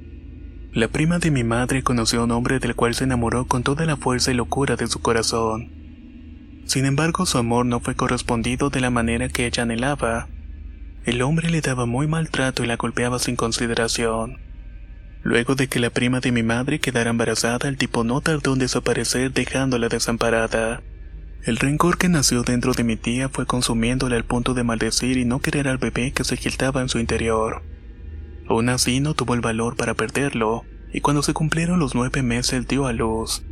La 0.72 0.88
prima 0.88 1.20
de 1.20 1.30
mi 1.30 1.44
madre 1.44 1.84
conoció 1.84 2.20
a 2.20 2.24
un 2.24 2.32
hombre 2.32 2.58
del 2.58 2.74
cual 2.74 2.96
se 2.96 3.04
enamoró 3.04 3.46
con 3.46 3.62
toda 3.62 3.86
la 3.86 3.96
fuerza 3.96 4.32
y 4.32 4.34
locura 4.34 4.74
de 4.74 4.88
su 4.88 5.00
corazón. 5.00 5.70
Sin 6.66 6.86
embargo, 6.86 7.24
su 7.24 7.38
amor 7.38 7.66
no 7.66 7.78
fue 7.78 7.94
correspondido 7.94 8.68
de 8.68 8.80
la 8.80 8.90
manera 8.90 9.28
que 9.28 9.46
ella 9.46 9.62
anhelaba. 9.62 10.26
El 11.04 11.22
hombre 11.22 11.50
le 11.50 11.60
daba 11.60 11.86
muy 11.86 12.08
mal 12.08 12.28
trato 12.28 12.64
y 12.64 12.66
la 12.66 12.76
golpeaba 12.76 13.20
sin 13.20 13.36
consideración. 13.36 14.38
Luego 15.22 15.54
de 15.54 15.68
que 15.68 15.78
la 15.78 15.90
prima 15.90 16.18
de 16.18 16.32
mi 16.32 16.42
madre 16.42 16.80
quedara 16.80 17.10
embarazada, 17.10 17.68
el 17.68 17.76
tipo 17.76 18.02
no 18.02 18.20
tardó 18.22 18.54
en 18.54 18.58
desaparecer 18.58 19.32
dejándola 19.32 19.88
desamparada. 19.88 20.82
El 21.44 21.56
rencor 21.56 21.98
que 21.98 22.08
nació 22.08 22.44
dentro 22.44 22.72
de 22.72 22.84
mi 22.84 22.96
tía 22.96 23.28
fue 23.28 23.46
consumiéndola 23.46 24.14
al 24.14 24.24
punto 24.24 24.54
de 24.54 24.62
maldecir 24.62 25.18
y 25.18 25.24
no 25.24 25.40
querer 25.40 25.66
al 25.66 25.78
bebé 25.78 26.12
que 26.12 26.22
se 26.22 26.34
agitaba 26.34 26.82
en 26.82 26.88
su 26.88 27.00
interior. 27.00 27.64
Aún 28.48 28.68
así 28.68 29.00
no 29.00 29.14
tuvo 29.14 29.34
el 29.34 29.40
valor 29.40 29.76
para 29.76 29.94
perderlo, 29.94 30.62
y 30.92 31.00
cuando 31.00 31.20
se 31.24 31.34
cumplieron 31.34 31.80
los 31.80 31.96
nueve 31.96 32.22
meses 32.22 32.68
dio 32.68 32.86
a 32.86 32.92
luz. 32.92 33.42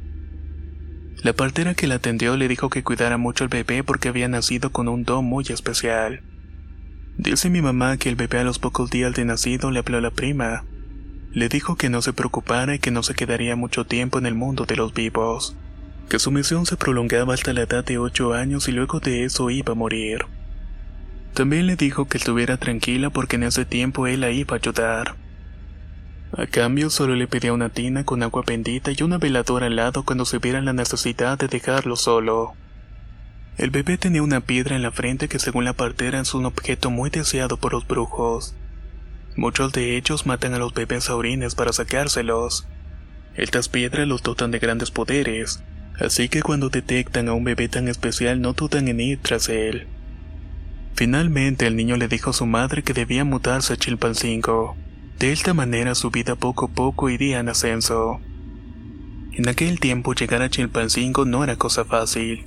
La 1.24 1.32
partera 1.32 1.74
que 1.74 1.88
la 1.88 1.96
atendió 1.96 2.36
le 2.36 2.46
dijo 2.46 2.70
que 2.70 2.84
cuidara 2.84 3.18
mucho 3.18 3.42
al 3.42 3.48
bebé 3.48 3.82
porque 3.82 4.08
había 4.08 4.28
nacido 4.28 4.70
con 4.70 4.86
un 4.86 5.02
don 5.02 5.24
muy 5.24 5.44
especial. 5.48 6.22
Dice 7.18 7.50
mi 7.50 7.60
mamá 7.60 7.96
que 7.96 8.08
el 8.08 8.14
bebé 8.14 8.38
a 8.38 8.44
los 8.44 8.60
pocos 8.60 8.90
días 8.90 9.14
de 9.14 9.24
nacido 9.24 9.72
le 9.72 9.80
habló 9.80 9.98
a 9.98 10.00
la 10.00 10.12
prima. 10.12 10.64
Le 11.32 11.48
dijo 11.48 11.74
que 11.74 11.90
no 11.90 12.02
se 12.02 12.12
preocupara 12.12 12.76
y 12.76 12.78
que 12.78 12.92
no 12.92 13.02
se 13.02 13.14
quedaría 13.14 13.56
mucho 13.56 13.84
tiempo 13.84 14.20
en 14.20 14.26
el 14.26 14.36
mundo 14.36 14.64
de 14.64 14.76
los 14.76 14.94
vivos 14.94 15.56
que 16.10 16.18
su 16.18 16.32
misión 16.32 16.66
se 16.66 16.76
prolongaba 16.76 17.34
hasta 17.34 17.52
la 17.52 17.62
edad 17.62 17.84
de 17.84 17.96
8 17.96 18.34
años 18.34 18.68
y 18.68 18.72
luego 18.72 18.98
de 18.98 19.24
eso 19.24 19.48
iba 19.48 19.72
a 19.72 19.76
morir. 19.76 20.26
También 21.34 21.68
le 21.68 21.76
dijo 21.76 22.06
que 22.06 22.18
estuviera 22.18 22.56
tranquila 22.56 23.10
porque 23.10 23.36
en 23.36 23.44
ese 23.44 23.64
tiempo 23.64 24.08
él 24.08 24.20
la 24.20 24.30
iba 24.30 24.56
a 24.56 24.58
ayudar. 24.58 25.14
A 26.36 26.46
cambio 26.46 26.90
solo 26.90 27.14
le 27.14 27.28
pedía 27.28 27.52
una 27.52 27.68
tina 27.68 28.04
con 28.04 28.24
agua 28.24 28.42
bendita 28.44 28.90
y 28.90 29.02
una 29.04 29.18
veladora 29.18 29.66
al 29.66 29.76
lado 29.76 30.04
cuando 30.04 30.24
se 30.24 30.38
viera 30.38 30.60
la 30.60 30.72
necesidad 30.72 31.38
de 31.38 31.46
dejarlo 31.46 31.94
solo. 31.94 32.54
El 33.56 33.70
bebé 33.70 33.96
tenía 33.96 34.24
una 34.24 34.40
piedra 34.40 34.74
en 34.74 34.82
la 34.82 34.90
frente 34.90 35.28
que 35.28 35.38
según 35.38 35.64
la 35.64 35.74
partera 35.74 36.20
es 36.20 36.34
un 36.34 36.44
objeto 36.44 36.90
muy 36.90 37.10
deseado 37.10 37.56
por 37.56 37.72
los 37.72 37.86
brujos. 37.86 38.56
Muchos 39.36 39.72
de 39.72 39.96
ellos 39.96 40.26
matan 40.26 40.54
a 40.54 40.58
los 40.58 40.74
bebés 40.74 41.04
saurines 41.04 41.54
para 41.54 41.72
sacárselos 41.72 42.66
Estas 43.36 43.68
piedras 43.68 44.08
los 44.08 44.24
dotan 44.24 44.50
de 44.50 44.58
grandes 44.58 44.90
poderes, 44.90 45.62
así 45.98 46.28
que 46.28 46.42
cuando 46.42 46.68
detectan 46.68 47.28
a 47.28 47.32
un 47.32 47.44
bebé 47.44 47.68
tan 47.68 47.88
especial 47.88 48.40
no 48.40 48.52
dudan 48.52 48.88
en 48.88 49.00
ir 49.00 49.18
tras 49.20 49.48
él. 49.48 49.86
Finalmente 50.94 51.66
el 51.66 51.76
niño 51.76 51.96
le 51.96 52.08
dijo 52.08 52.30
a 52.30 52.34
su 52.34 52.46
madre 52.46 52.82
que 52.82 52.92
debía 52.92 53.24
mudarse 53.24 53.72
a 53.72 53.76
Chilpancingo. 53.76 54.76
De 55.18 55.32
esta 55.32 55.54
manera 55.54 55.94
su 55.94 56.10
vida 56.10 56.36
poco 56.36 56.66
a 56.66 56.68
poco 56.68 57.10
iría 57.10 57.40
en 57.40 57.48
ascenso. 57.48 58.20
En 59.32 59.48
aquel 59.48 59.80
tiempo 59.80 60.14
llegar 60.14 60.42
a 60.42 60.50
Chilpancingo 60.50 61.24
no 61.24 61.44
era 61.44 61.56
cosa 61.56 61.84
fácil, 61.84 62.44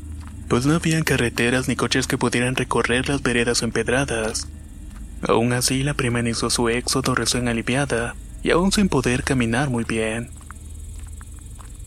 pues 0.47 0.65
no 0.65 0.75
habían 0.75 1.03
carreteras 1.03 1.67
ni 1.67 1.75
coches 1.75 2.07
que 2.07 2.17
pudieran 2.17 2.55
recorrer 2.55 3.09
las 3.09 3.23
veredas 3.23 3.63
empedradas. 3.63 4.47
Aún 5.27 5.53
así, 5.53 5.83
la 5.83 5.93
prima 5.93 6.19
inició 6.19 6.49
su 6.49 6.69
éxodo 6.69 7.15
recién 7.15 7.47
aliviada 7.47 8.15
y 8.43 8.51
aún 8.51 8.71
sin 8.71 8.89
poder 8.89 9.23
caminar 9.23 9.69
muy 9.69 9.85
bien. 9.85 10.29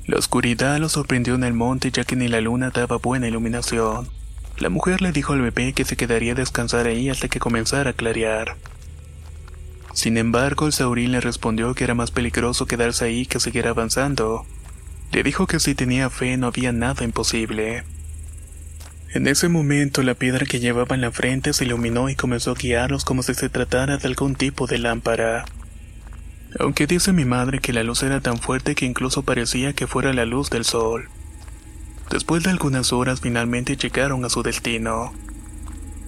La 0.07 0.19
oscuridad 0.19 0.79
lo 0.79 0.88
sorprendió 0.88 1.35
en 1.35 1.42
el 1.42 1.53
monte 1.53 1.90
ya 1.90 2.05
que 2.05 2.14
ni 2.14 2.29
la 2.29 2.40
luna 2.40 2.71
daba 2.71 2.99
buena 2.99 3.27
iluminación. 3.27 4.09
La 4.57 4.69
mujer 4.69 5.03
le 5.03 5.11
dijo 5.11 5.33
al 5.33 5.42
bebé 5.42 5.73
que 5.73 5.85
se 5.85 5.97
quedaría 5.97 6.33
a 6.33 6.37
descansar 6.37 6.87
ahí 6.87 7.11
hasta 7.11 7.27
que 7.27 7.40
comenzara 7.40 7.90
a 7.90 7.92
clarear. 7.92 8.57
Sin 9.95 10.16
embargo, 10.16 10.66
el 10.66 10.73
saurín 10.73 11.11
le 11.11 11.21
respondió 11.21 11.75
que 11.75 11.83
era 11.83 11.95
más 11.95 12.12
peligroso 12.12 12.66
quedarse 12.66 13.05
ahí 13.05 13.27
que 13.27 13.40
seguir 13.40 13.66
avanzando. 13.66 14.47
Le 15.11 15.25
dijo 15.25 15.49
que 15.49 15.59
si 15.59 15.75
tenía 15.75 16.09
fe 16.09 16.37
no 16.37 16.47
había 16.47 16.71
nada 16.71 17.05
imposible. 17.05 17.83
En 19.12 19.27
ese 19.27 19.49
momento 19.49 20.05
la 20.05 20.14
piedra 20.14 20.47
que 20.47 20.61
llevaba 20.61 20.95
en 20.95 21.01
la 21.01 21.11
frente 21.11 21.53
se 21.53 21.64
iluminó 21.64 22.09
y 22.11 22.14
comenzó 22.14 22.53
a 22.53 22.55
guiarlos 22.55 23.05
como 23.05 23.25
si 23.25 23.35
se 23.35 23.49
tratara 23.49 23.97
de 23.97 24.07
algún 24.07 24.37
tipo 24.37 24.69
de 24.69 24.79
lámpara. 24.79 25.47
Aunque 26.59 26.87
dice 26.87 27.12
mi 27.12 27.25
madre 27.25 27.61
que 27.61 27.73
la 27.73 27.83
luz 27.83 28.03
era 28.03 28.21
tan 28.21 28.38
fuerte 28.38 28.75
que 28.75 28.87
incluso 28.87 29.23
parecía 29.23 29.75
que 29.75 29.87
fuera 29.87 30.12
la 30.12 30.25
luz 30.25 30.49
del 30.49 30.64
sol. 30.64 31.09
Después 32.11 32.45
de 32.45 32.51
algunas 32.51 32.92
horas 32.92 33.21
finalmente 33.21 33.77
llegaron 33.77 34.25
a 34.25 34.31
su 34.31 34.42
destino. 34.42 35.12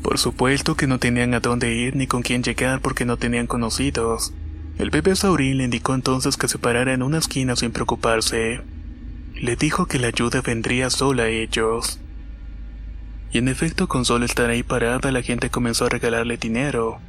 Por 0.02 0.18
supuesto 0.18 0.76
que 0.76 0.86
no 0.86 0.98
tenían 0.98 1.34
a 1.34 1.40
dónde 1.40 1.74
ir 1.74 1.96
ni 1.96 2.06
con 2.06 2.22
quién 2.22 2.42
llegar 2.42 2.80
porque 2.80 3.04
no 3.04 3.16
tenían 3.16 3.46
conocidos. 3.46 4.32
El 4.78 4.90
bebé 4.90 5.16
Saurín 5.16 5.58
le 5.58 5.64
indicó 5.64 5.94
entonces 5.94 6.36
que 6.36 6.48
se 6.48 6.58
parara 6.58 6.94
en 6.94 7.02
una 7.02 7.18
esquina 7.18 7.56
sin 7.56 7.72
preocuparse. 7.72 8.60
Le 9.34 9.56
dijo 9.56 9.86
que 9.86 9.98
la 9.98 10.06
ayuda 10.06 10.40
vendría 10.40 10.88
sola 10.88 11.24
a 11.24 11.28
ellos. 11.28 12.00
Y 13.32 13.38
en 13.38 13.48
efecto, 13.48 13.88
con 13.88 14.04
solo 14.04 14.24
estar 14.24 14.48
ahí 14.48 14.62
parada, 14.62 15.12
la 15.12 15.22
gente 15.22 15.50
comenzó 15.50 15.86
a 15.86 15.88
regalarle 15.90 16.38
dinero. 16.38 17.00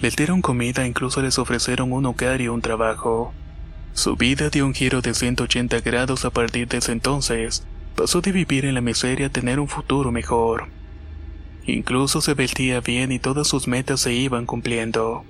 Les 0.00 0.16
dieron 0.16 0.42
comida 0.42 0.84
e 0.84 0.88
incluso 0.88 1.22
les 1.22 1.38
ofrecieron 1.38 1.92
un 1.92 2.06
hogar 2.06 2.40
y 2.40 2.48
un 2.48 2.60
trabajo. 2.60 3.32
Su 3.92 4.16
vida 4.16 4.48
dio 4.48 4.64
un 4.64 4.74
giro 4.74 5.02
de 5.02 5.14
180 5.14 5.80
grados 5.80 6.24
a 6.24 6.30
partir 6.30 6.66
de 6.68 6.78
ese 6.78 6.92
entonces. 6.92 7.64
Pasó 7.94 8.20
de 8.20 8.32
vivir 8.32 8.64
en 8.64 8.74
la 8.74 8.80
miseria 8.80 9.26
a 9.26 9.30
tener 9.30 9.60
un 9.60 9.68
futuro 9.68 10.10
mejor. 10.10 10.68
Incluso 11.66 12.20
se 12.20 12.34
vestía 12.34 12.80
bien 12.80 13.12
y 13.12 13.18
todas 13.18 13.46
sus 13.46 13.68
metas 13.68 14.00
se 14.00 14.14
iban 14.14 14.46
cumpliendo. 14.46 15.24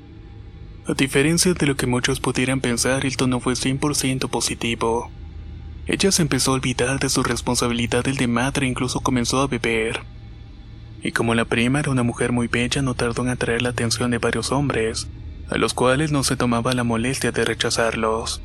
A 0.86 0.94
diferencia 0.94 1.52
de 1.54 1.66
lo 1.66 1.76
que 1.76 1.86
muchos 1.86 2.20
pudieran 2.20 2.60
pensar, 2.60 3.04
el 3.04 3.16
tono 3.16 3.40
fue 3.40 3.54
100% 3.54 4.30
positivo. 4.30 5.10
Ella 5.86 6.12
se 6.12 6.22
empezó 6.22 6.52
a 6.52 6.54
olvidar 6.54 7.00
de 7.00 7.08
su 7.08 7.22
responsabilidad 7.22 8.04
de 8.04 8.26
madre 8.28 8.66
e 8.66 8.70
incluso 8.70 9.00
comenzó 9.00 9.40
a 9.40 9.48
beber 9.48 10.00
y 11.02 11.12
como 11.12 11.34
la 11.34 11.44
prima 11.44 11.80
era 11.80 11.90
una 11.90 12.04
mujer 12.04 12.32
muy 12.32 12.46
bella 12.46 12.80
no 12.80 12.94
tardó 12.94 13.22
en 13.22 13.28
atraer 13.28 13.62
la 13.62 13.70
atención 13.70 14.10
de 14.10 14.18
varios 14.18 14.52
hombres, 14.52 15.08
a 15.50 15.58
los 15.58 15.74
cuales 15.74 16.12
no 16.12 16.22
se 16.22 16.36
tomaba 16.36 16.72
la 16.72 16.84
molestia 16.84 17.32
de 17.32 17.44
rechazarlos. 17.44 18.40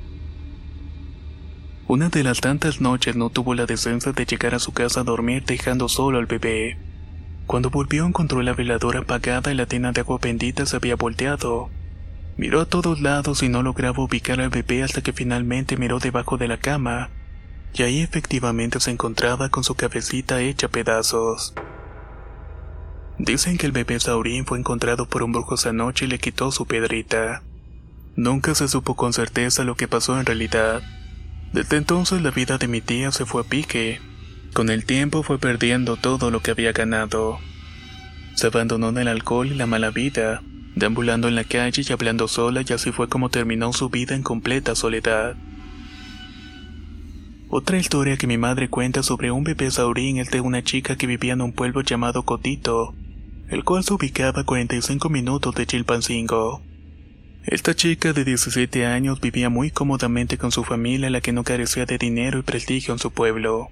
Una 1.88 2.10
de 2.10 2.24
las 2.24 2.42
tantas 2.42 2.82
noches 2.82 3.16
no 3.16 3.30
tuvo 3.30 3.54
la 3.54 3.66
decencia 3.66 4.12
de 4.12 4.26
llegar 4.26 4.56
a 4.56 4.60
su 4.60 4.74
casa 4.74 5.02
a 5.02 5.04
dormir 5.04 5.46
dejando 5.46 5.88
solo 5.88 6.18
al 6.18 6.26
bebé. 6.26 6.78
Cuando 7.46 7.70
volvió 7.70 8.06
encontró 8.06 8.42
la 8.42 8.54
veladora 8.54 9.00
apagada 9.00 9.54
y 9.54 9.56
la 9.56 9.68
tina 9.68 9.94
de 9.94 10.02
agua 10.02 10.20
bendita 10.22 10.66
se 10.66 10.76
había 10.76 10.98
volteado. 10.98 11.70
Miró 12.36 12.60
a 12.60 12.66
todos 12.66 13.00
lados 13.00 13.42
y 13.42 13.50
no 13.50 13.64
lograba 13.64 14.04
ubicar 14.04 14.42
al 14.42 14.50
bebé 14.50 14.84
hasta 14.84 15.02
que 15.02 15.14
finalmente 15.14 15.78
miró 15.78 16.00
debajo 16.00 16.38
de 16.38 16.50
la 16.50 16.58
cama, 16.58 17.10
y 17.74 17.84
ahí 17.84 18.02
efectivamente 18.02 18.80
se 18.80 18.92
encontraba 18.92 19.50
con 19.50 19.64
su 19.64 19.76
cabecita 19.76 20.42
hecha 20.42 20.68
pedazos. 20.68 21.54
Dicen 23.20 23.58
que 23.58 23.66
el 23.66 23.72
bebé 23.72 24.00
Saurín 24.00 24.46
fue 24.46 24.60
encontrado 24.60 25.08
por 25.08 25.24
un 25.24 25.32
brujo 25.32 25.56
esa 25.56 25.74
noche 25.74 26.06
y 26.06 26.08
le 26.08 26.20
quitó 26.20 26.52
su 26.52 26.68
piedrita. 26.68 27.42
Nunca 28.16 28.54
se 28.54 28.68
supo 28.68 28.96
con 28.96 29.12
certeza 29.12 29.64
lo 29.64 29.76
que 29.76 29.88
pasó 29.88 30.20
en 30.20 30.26
realidad. 30.26 30.84
Desde 31.52 31.78
entonces 31.78 32.22
la 32.22 32.30
vida 32.30 32.60
de 32.60 32.68
mi 32.68 32.80
tía 32.80 33.12
se 33.12 33.26
fue 33.26 33.42
a 33.42 33.46
pique. 33.46 34.00
Con 34.54 34.70
el 34.70 34.86
tiempo 34.86 35.24
fue 35.24 35.40
perdiendo 35.40 35.98
todo 35.98 36.30
lo 36.30 36.42
que 36.42 36.52
había 36.52 36.74
ganado. 36.74 37.40
Se 38.36 38.48
abandonó 38.48 38.90
en 38.90 39.00
el 39.00 39.08
alcohol 39.08 39.48
y 39.48 39.56
la 39.56 39.66
mala 39.66 39.90
vida, 39.90 40.44
deambulando 40.76 41.28
en 41.28 41.36
la 41.36 41.44
calle 41.44 41.84
y 41.88 41.92
hablando 41.92 42.28
sola 42.28 42.62
y 42.68 42.72
así 42.72 42.92
fue 42.92 43.10
como 43.10 43.30
terminó 43.30 43.74
su 43.74 43.90
vida 43.90 44.16
en 44.16 44.22
completa 44.22 44.76
soledad. 44.76 45.36
Otra 47.50 47.78
historia 47.78 48.18
que 48.18 48.28
mi 48.28 48.38
madre 48.38 48.70
cuenta 48.70 49.02
sobre 49.02 49.32
un 49.32 49.44
bebé 49.44 49.72
saurín 49.72 50.20
es 50.20 50.30
de 50.30 50.42
una 50.42 50.64
chica 50.64 50.98
que 50.98 51.08
vivía 51.08 51.34
en 51.34 51.42
un 51.42 51.54
pueblo 51.54 51.82
llamado 51.82 52.24
Cotito, 52.24 52.94
el 53.50 53.64
cual 53.64 53.84
se 53.84 53.94
ubicaba 53.94 54.42
a 54.42 54.46
45 54.46 55.10
minutos 55.10 55.56
de 55.56 55.66
Chilpancingo. 55.66 56.62
Esta 57.46 57.74
chica 57.74 58.12
de 58.12 58.26
17 58.26 58.86
años 58.86 59.22
vivía 59.22 59.50
muy 59.50 59.72
cómodamente 59.72 60.38
con 60.38 60.52
su 60.52 60.66
familia, 60.66 61.10
la 61.10 61.22
que 61.22 61.32
no 61.32 61.46
carecía 61.46 61.86
de 61.86 61.98
dinero 61.98 62.40
y 62.40 62.42
prestigio 62.42 62.94
en 62.94 63.00
su 63.00 63.12
pueblo. 63.12 63.70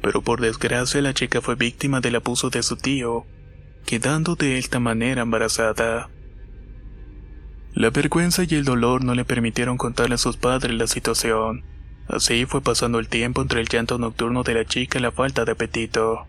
Pero 0.00 0.22
por 0.22 0.40
desgracia 0.40 1.02
la 1.02 1.12
chica 1.12 1.42
fue 1.42 1.56
víctima 1.56 2.00
del 2.00 2.16
abuso 2.16 2.48
de 2.48 2.62
su 2.62 2.76
tío, 2.76 3.26
quedando 3.84 4.34
de 4.34 4.56
esta 4.56 4.80
manera 4.80 5.22
embarazada. 5.22 6.08
La 7.74 7.90
vergüenza 7.90 8.44
y 8.48 8.54
el 8.54 8.64
dolor 8.64 9.04
no 9.04 9.14
le 9.14 9.26
permitieron 9.26 9.76
contarle 9.76 10.14
a 10.14 10.18
sus 10.18 10.38
padres 10.38 10.74
la 10.74 10.86
situación. 10.86 11.64
Así 12.08 12.46
fue 12.46 12.62
pasando 12.62 12.98
el 12.98 13.08
tiempo 13.08 13.42
entre 13.42 13.60
el 13.60 13.68
llanto 13.68 13.98
nocturno 13.98 14.42
de 14.42 14.54
la 14.54 14.64
chica 14.64 14.98
y 14.98 15.02
la 15.02 15.12
falta 15.12 15.44
de 15.44 15.52
apetito. 15.52 16.26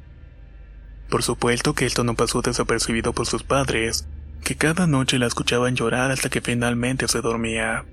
Por 1.09 1.23
supuesto 1.23 1.73
que 1.73 1.85
esto 1.85 2.03
no 2.03 2.15
pasó 2.15 2.41
desapercibido 2.41 3.13
por 3.13 3.27
sus 3.27 3.43
padres, 3.43 4.07
que 4.43 4.55
cada 4.55 4.87
noche 4.87 5.19
la 5.19 5.27
escuchaban 5.27 5.75
llorar 5.75 6.11
hasta 6.11 6.29
que 6.29 6.41
finalmente 6.41 7.07
se 7.07 7.21
dormía. 7.21 7.85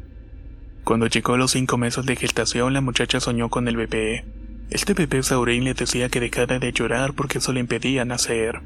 Cuando 0.85 1.07
llegó 1.07 1.37
los 1.37 1.53
cinco 1.53 1.79
meses 1.79 2.05
de 2.07 2.17
gestación, 2.17 2.73
la 2.73 2.81
muchacha 2.81 3.21
soñó 3.21 3.49
con 3.49 3.69
el 3.69 3.77
bebé. 3.77 4.25
Este 4.71 4.95
bebé 4.95 5.23
Saurín 5.23 5.65
le 5.65 5.75
decía 5.75 6.09
que 6.09 6.21
dejara 6.21 6.59
de 6.59 6.73
llorar 6.73 7.13
porque 7.13 7.39
eso 7.39 7.53
le 7.53 7.61
impedía 7.61 8.05
nacer. 8.05 8.61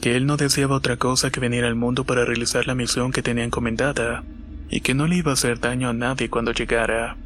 Que 0.00 0.16
él 0.16 0.26
no 0.26 0.36
deseaba 0.36 0.76
otra 0.76 0.96
cosa 0.96 1.30
que 1.30 1.40
venir 1.40 1.64
al 1.64 1.74
mundo 1.74 2.04
para 2.04 2.24
realizar 2.24 2.66
la 2.66 2.74
misión 2.74 3.12
que 3.12 3.22
tenía 3.22 3.44
encomendada, 3.44 4.24
y 4.70 4.80
que 4.80 4.94
no 4.94 5.06
le 5.06 5.16
iba 5.16 5.32
a 5.32 5.34
hacer 5.34 5.60
daño 5.60 5.88
a 5.88 5.92
nadie 5.92 6.30
cuando 6.30 6.52
llegara. 6.52 7.16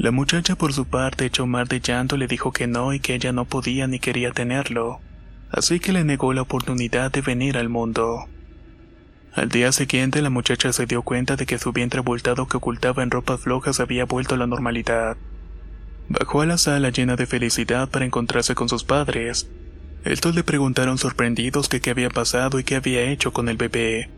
La 0.00 0.12
muchacha 0.12 0.56
por 0.56 0.72
su 0.72 0.86
parte 0.86 1.26
echó 1.26 1.46
mar 1.46 1.68
de 1.68 1.78
llanto 1.78 2.16
le 2.16 2.26
dijo 2.26 2.52
que 2.52 2.66
no 2.66 2.94
y 2.94 3.00
que 3.00 3.14
ella 3.14 3.32
no 3.32 3.44
podía 3.44 3.86
ni 3.86 3.98
quería 3.98 4.30
tenerlo, 4.30 4.98
así 5.50 5.78
que 5.78 5.92
le 5.92 6.04
negó 6.04 6.32
la 6.32 6.40
oportunidad 6.40 7.12
de 7.12 7.20
venir 7.20 7.58
al 7.58 7.68
mundo. 7.68 8.24
Al 9.34 9.50
día 9.50 9.72
siguiente 9.72 10.22
la 10.22 10.30
muchacha 10.30 10.72
se 10.72 10.86
dio 10.86 11.02
cuenta 11.02 11.36
de 11.36 11.44
que 11.44 11.58
su 11.58 11.72
vientre 11.72 12.00
abultado 12.00 12.48
que 12.48 12.56
ocultaba 12.56 13.02
en 13.02 13.10
ropas 13.10 13.40
flojas 13.42 13.78
había 13.78 14.06
vuelto 14.06 14.36
a 14.36 14.38
la 14.38 14.46
normalidad. 14.46 15.18
Bajó 16.08 16.40
a 16.40 16.46
la 16.46 16.56
sala 16.56 16.88
llena 16.88 17.16
de 17.16 17.26
felicidad 17.26 17.90
para 17.90 18.06
encontrarse 18.06 18.54
con 18.54 18.70
sus 18.70 18.84
padres. 18.84 19.50
Estos 20.06 20.34
le 20.34 20.44
preguntaron 20.44 20.96
sorprendidos 20.96 21.68
que 21.68 21.82
qué 21.82 21.90
había 21.90 22.08
pasado 22.08 22.58
y 22.58 22.64
qué 22.64 22.76
había 22.76 23.02
hecho 23.02 23.34
con 23.34 23.50
el 23.50 23.58
bebé. 23.58 24.08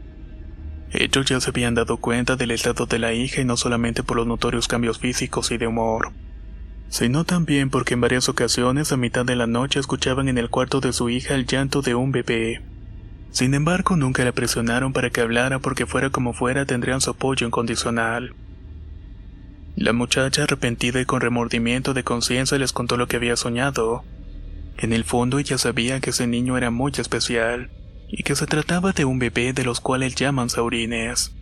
Ellos 0.93 1.25
ya 1.25 1.41
se 1.41 1.49
habían 1.51 1.75
dado 1.75 1.97
cuenta 1.97 2.37
del 2.37 2.51
estado 2.51 2.85
de 2.85 2.99
la 2.99 3.15
hija 3.15 3.41
y 3.41 3.47
no 3.47 3.57
solamente 3.57 4.03
por 4.03 4.19
los 4.19 4.27
notorios 4.27 4.69
cambios 4.69 4.99
físicos 4.99 5.51
y 5.51 5.57
de 5.57 5.67
humor, 5.67 6.13
sino 6.91 7.25
también 7.25 7.71
porque 7.71 7.95
en 7.95 8.03
varias 8.03 8.29
ocasiones 8.29 8.93
a 8.93 8.99
mitad 8.99 9.25
de 9.25 9.35
la 9.35 9.47
noche 9.47 9.81
escuchaban 9.81 10.29
en 10.29 10.37
el 10.37 10.51
cuarto 10.51 10.81
de 10.81 10.93
su 10.93 11.09
hija 11.09 11.35
el 11.35 11.47
llanto 11.47 11.81
de 11.81 11.95
un 11.95 12.13
bebé. 12.13 12.61
Sin 13.31 13.55
embargo, 13.55 13.97
nunca 13.97 14.23
la 14.23 14.33
presionaron 14.33 14.93
para 14.93 15.09
que 15.09 15.23
hablara 15.23 15.59
porque 15.59 15.87
fuera 15.87 16.11
como 16.11 16.35
fuera 16.35 16.67
tendrían 16.67 17.01
su 17.01 17.11
apoyo 17.11 17.47
incondicional. 17.47 18.35
La 19.75 19.95
muchacha 19.95 20.43
arrepentida 20.43 21.01
y 21.01 21.07
con 21.07 21.23
remordimiento 21.23 21.95
de 21.95 22.05
conciencia 22.05 22.59
les 22.59 22.73
contó 22.73 22.99
lo 22.99 23.09
que 23.09 23.17
había 23.17 23.37
soñado. 23.37 24.05
En 24.77 24.93
el 24.93 25.05
fondo 25.05 25.39
ella 25.39 25.57
sabía 25.57 26.01
que 26.01 26.11
ese 26.11 26.27
niño 26.27 26.59
era 26.59 26.71
muy 26.71 26.93
especial 26.99 27.71
y 28.13 28.23
que 28.23 28.37
se 28.37 28.47
trataba 28.47 28.93
de 28.93 29.07
un 29.07 29.19
bebé 29.19 29.55
de 29.55 29.65
los 29.65 29.81
cuales 29.81 30.15
llaman 30.15 30.51
saurines. 30.51 31.35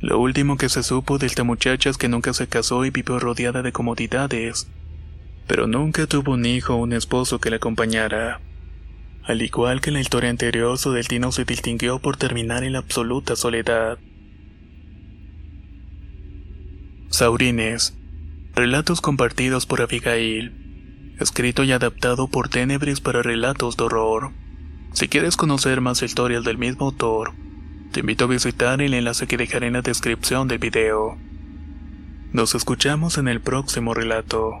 Lo 0.00 0.20
último 0.20 0.56
que 0.56 0.68
se 0.68 0.84
supo 0.84 1.18
de 1.18 1.26
esta 1.26 1.42
muchacha 1.42 1.90
es 1.90 1.98
que 1.98 2.08
nunca 2.08 2.32
se 2.32 2.46
casó 2.46 2.84
y 2.84 2.90
vivió 2.90 3.18
rodeada 3.18 3.62
de 3.62 3.72
comodidades, 3.72 4.68
pero 5.48 5.66
nunca 5.66 6.06
tuvo 6.06 6.34
un 6.34 6.46
hijo 6.46 6.74
o 6.74 6.76
un 6.76 6.92
esposo 6.92 7.40
que 7.40 7.50
la 7.50 7.56
acompañara. 7.56 8.40
Al 9.24 9.42
igual 9.42 9.80
que 9.80 9.90
en 9.90 9.94
la 9.94 10.00
historia 10.00 10.30
anterior, 10.30 10.78
su 10.78 10.92
destino 10.92 11.32
se 11.32 11.44
distinguió 11.44 11.98
por 11.98 12.16
terminar 12.16 12.62
en 12.62 12.74
la 12.74 12.78
absoluta 12.78 13.34
soledad. 13.34 13.98
Saurines. 17.08 17.96
Relatos 18.54 19.00
compartidos 19.00 19.66
por 19.66 19.82
Abigail. 19.82 21.16
Escrito 21.18 21.64
y 21.64 21.72
adaptado 21.72 22.28
por 22.28 22.48
Tenebris 22.48 23.00
para 23.00 23.22
relatos 23.22 23.76
de 23.76 23.84
horror. 23.84 24.43
Si 24.94 25.08
quieres 25.08 25.36
conocer 25.36 25.80
más 25.80 26.02
historias 26.02 26.44
del 26.44 26.56
mismo 26.56 26.86
autor, 26.86 27.32
te 27.90 28.00
invito 28.00 28.26
a 28.26 28.28
visitar 28.28 28.80
el 28.80 28.94
enlace 28.94 29.26
que 29.26 29.36
dejaré 29.36 29.66
en 29.66 29.72
la 29.72 29.82
descripción 29.82 30.46
del 30.46 30.58
video. 30.58 31.18
Nos 32.32 32.54
escuchamos 32.54 33.18
en 33.18 33.26
el 33.26 33.40
próximo 33.40 33.92
relato. 33.92 34.60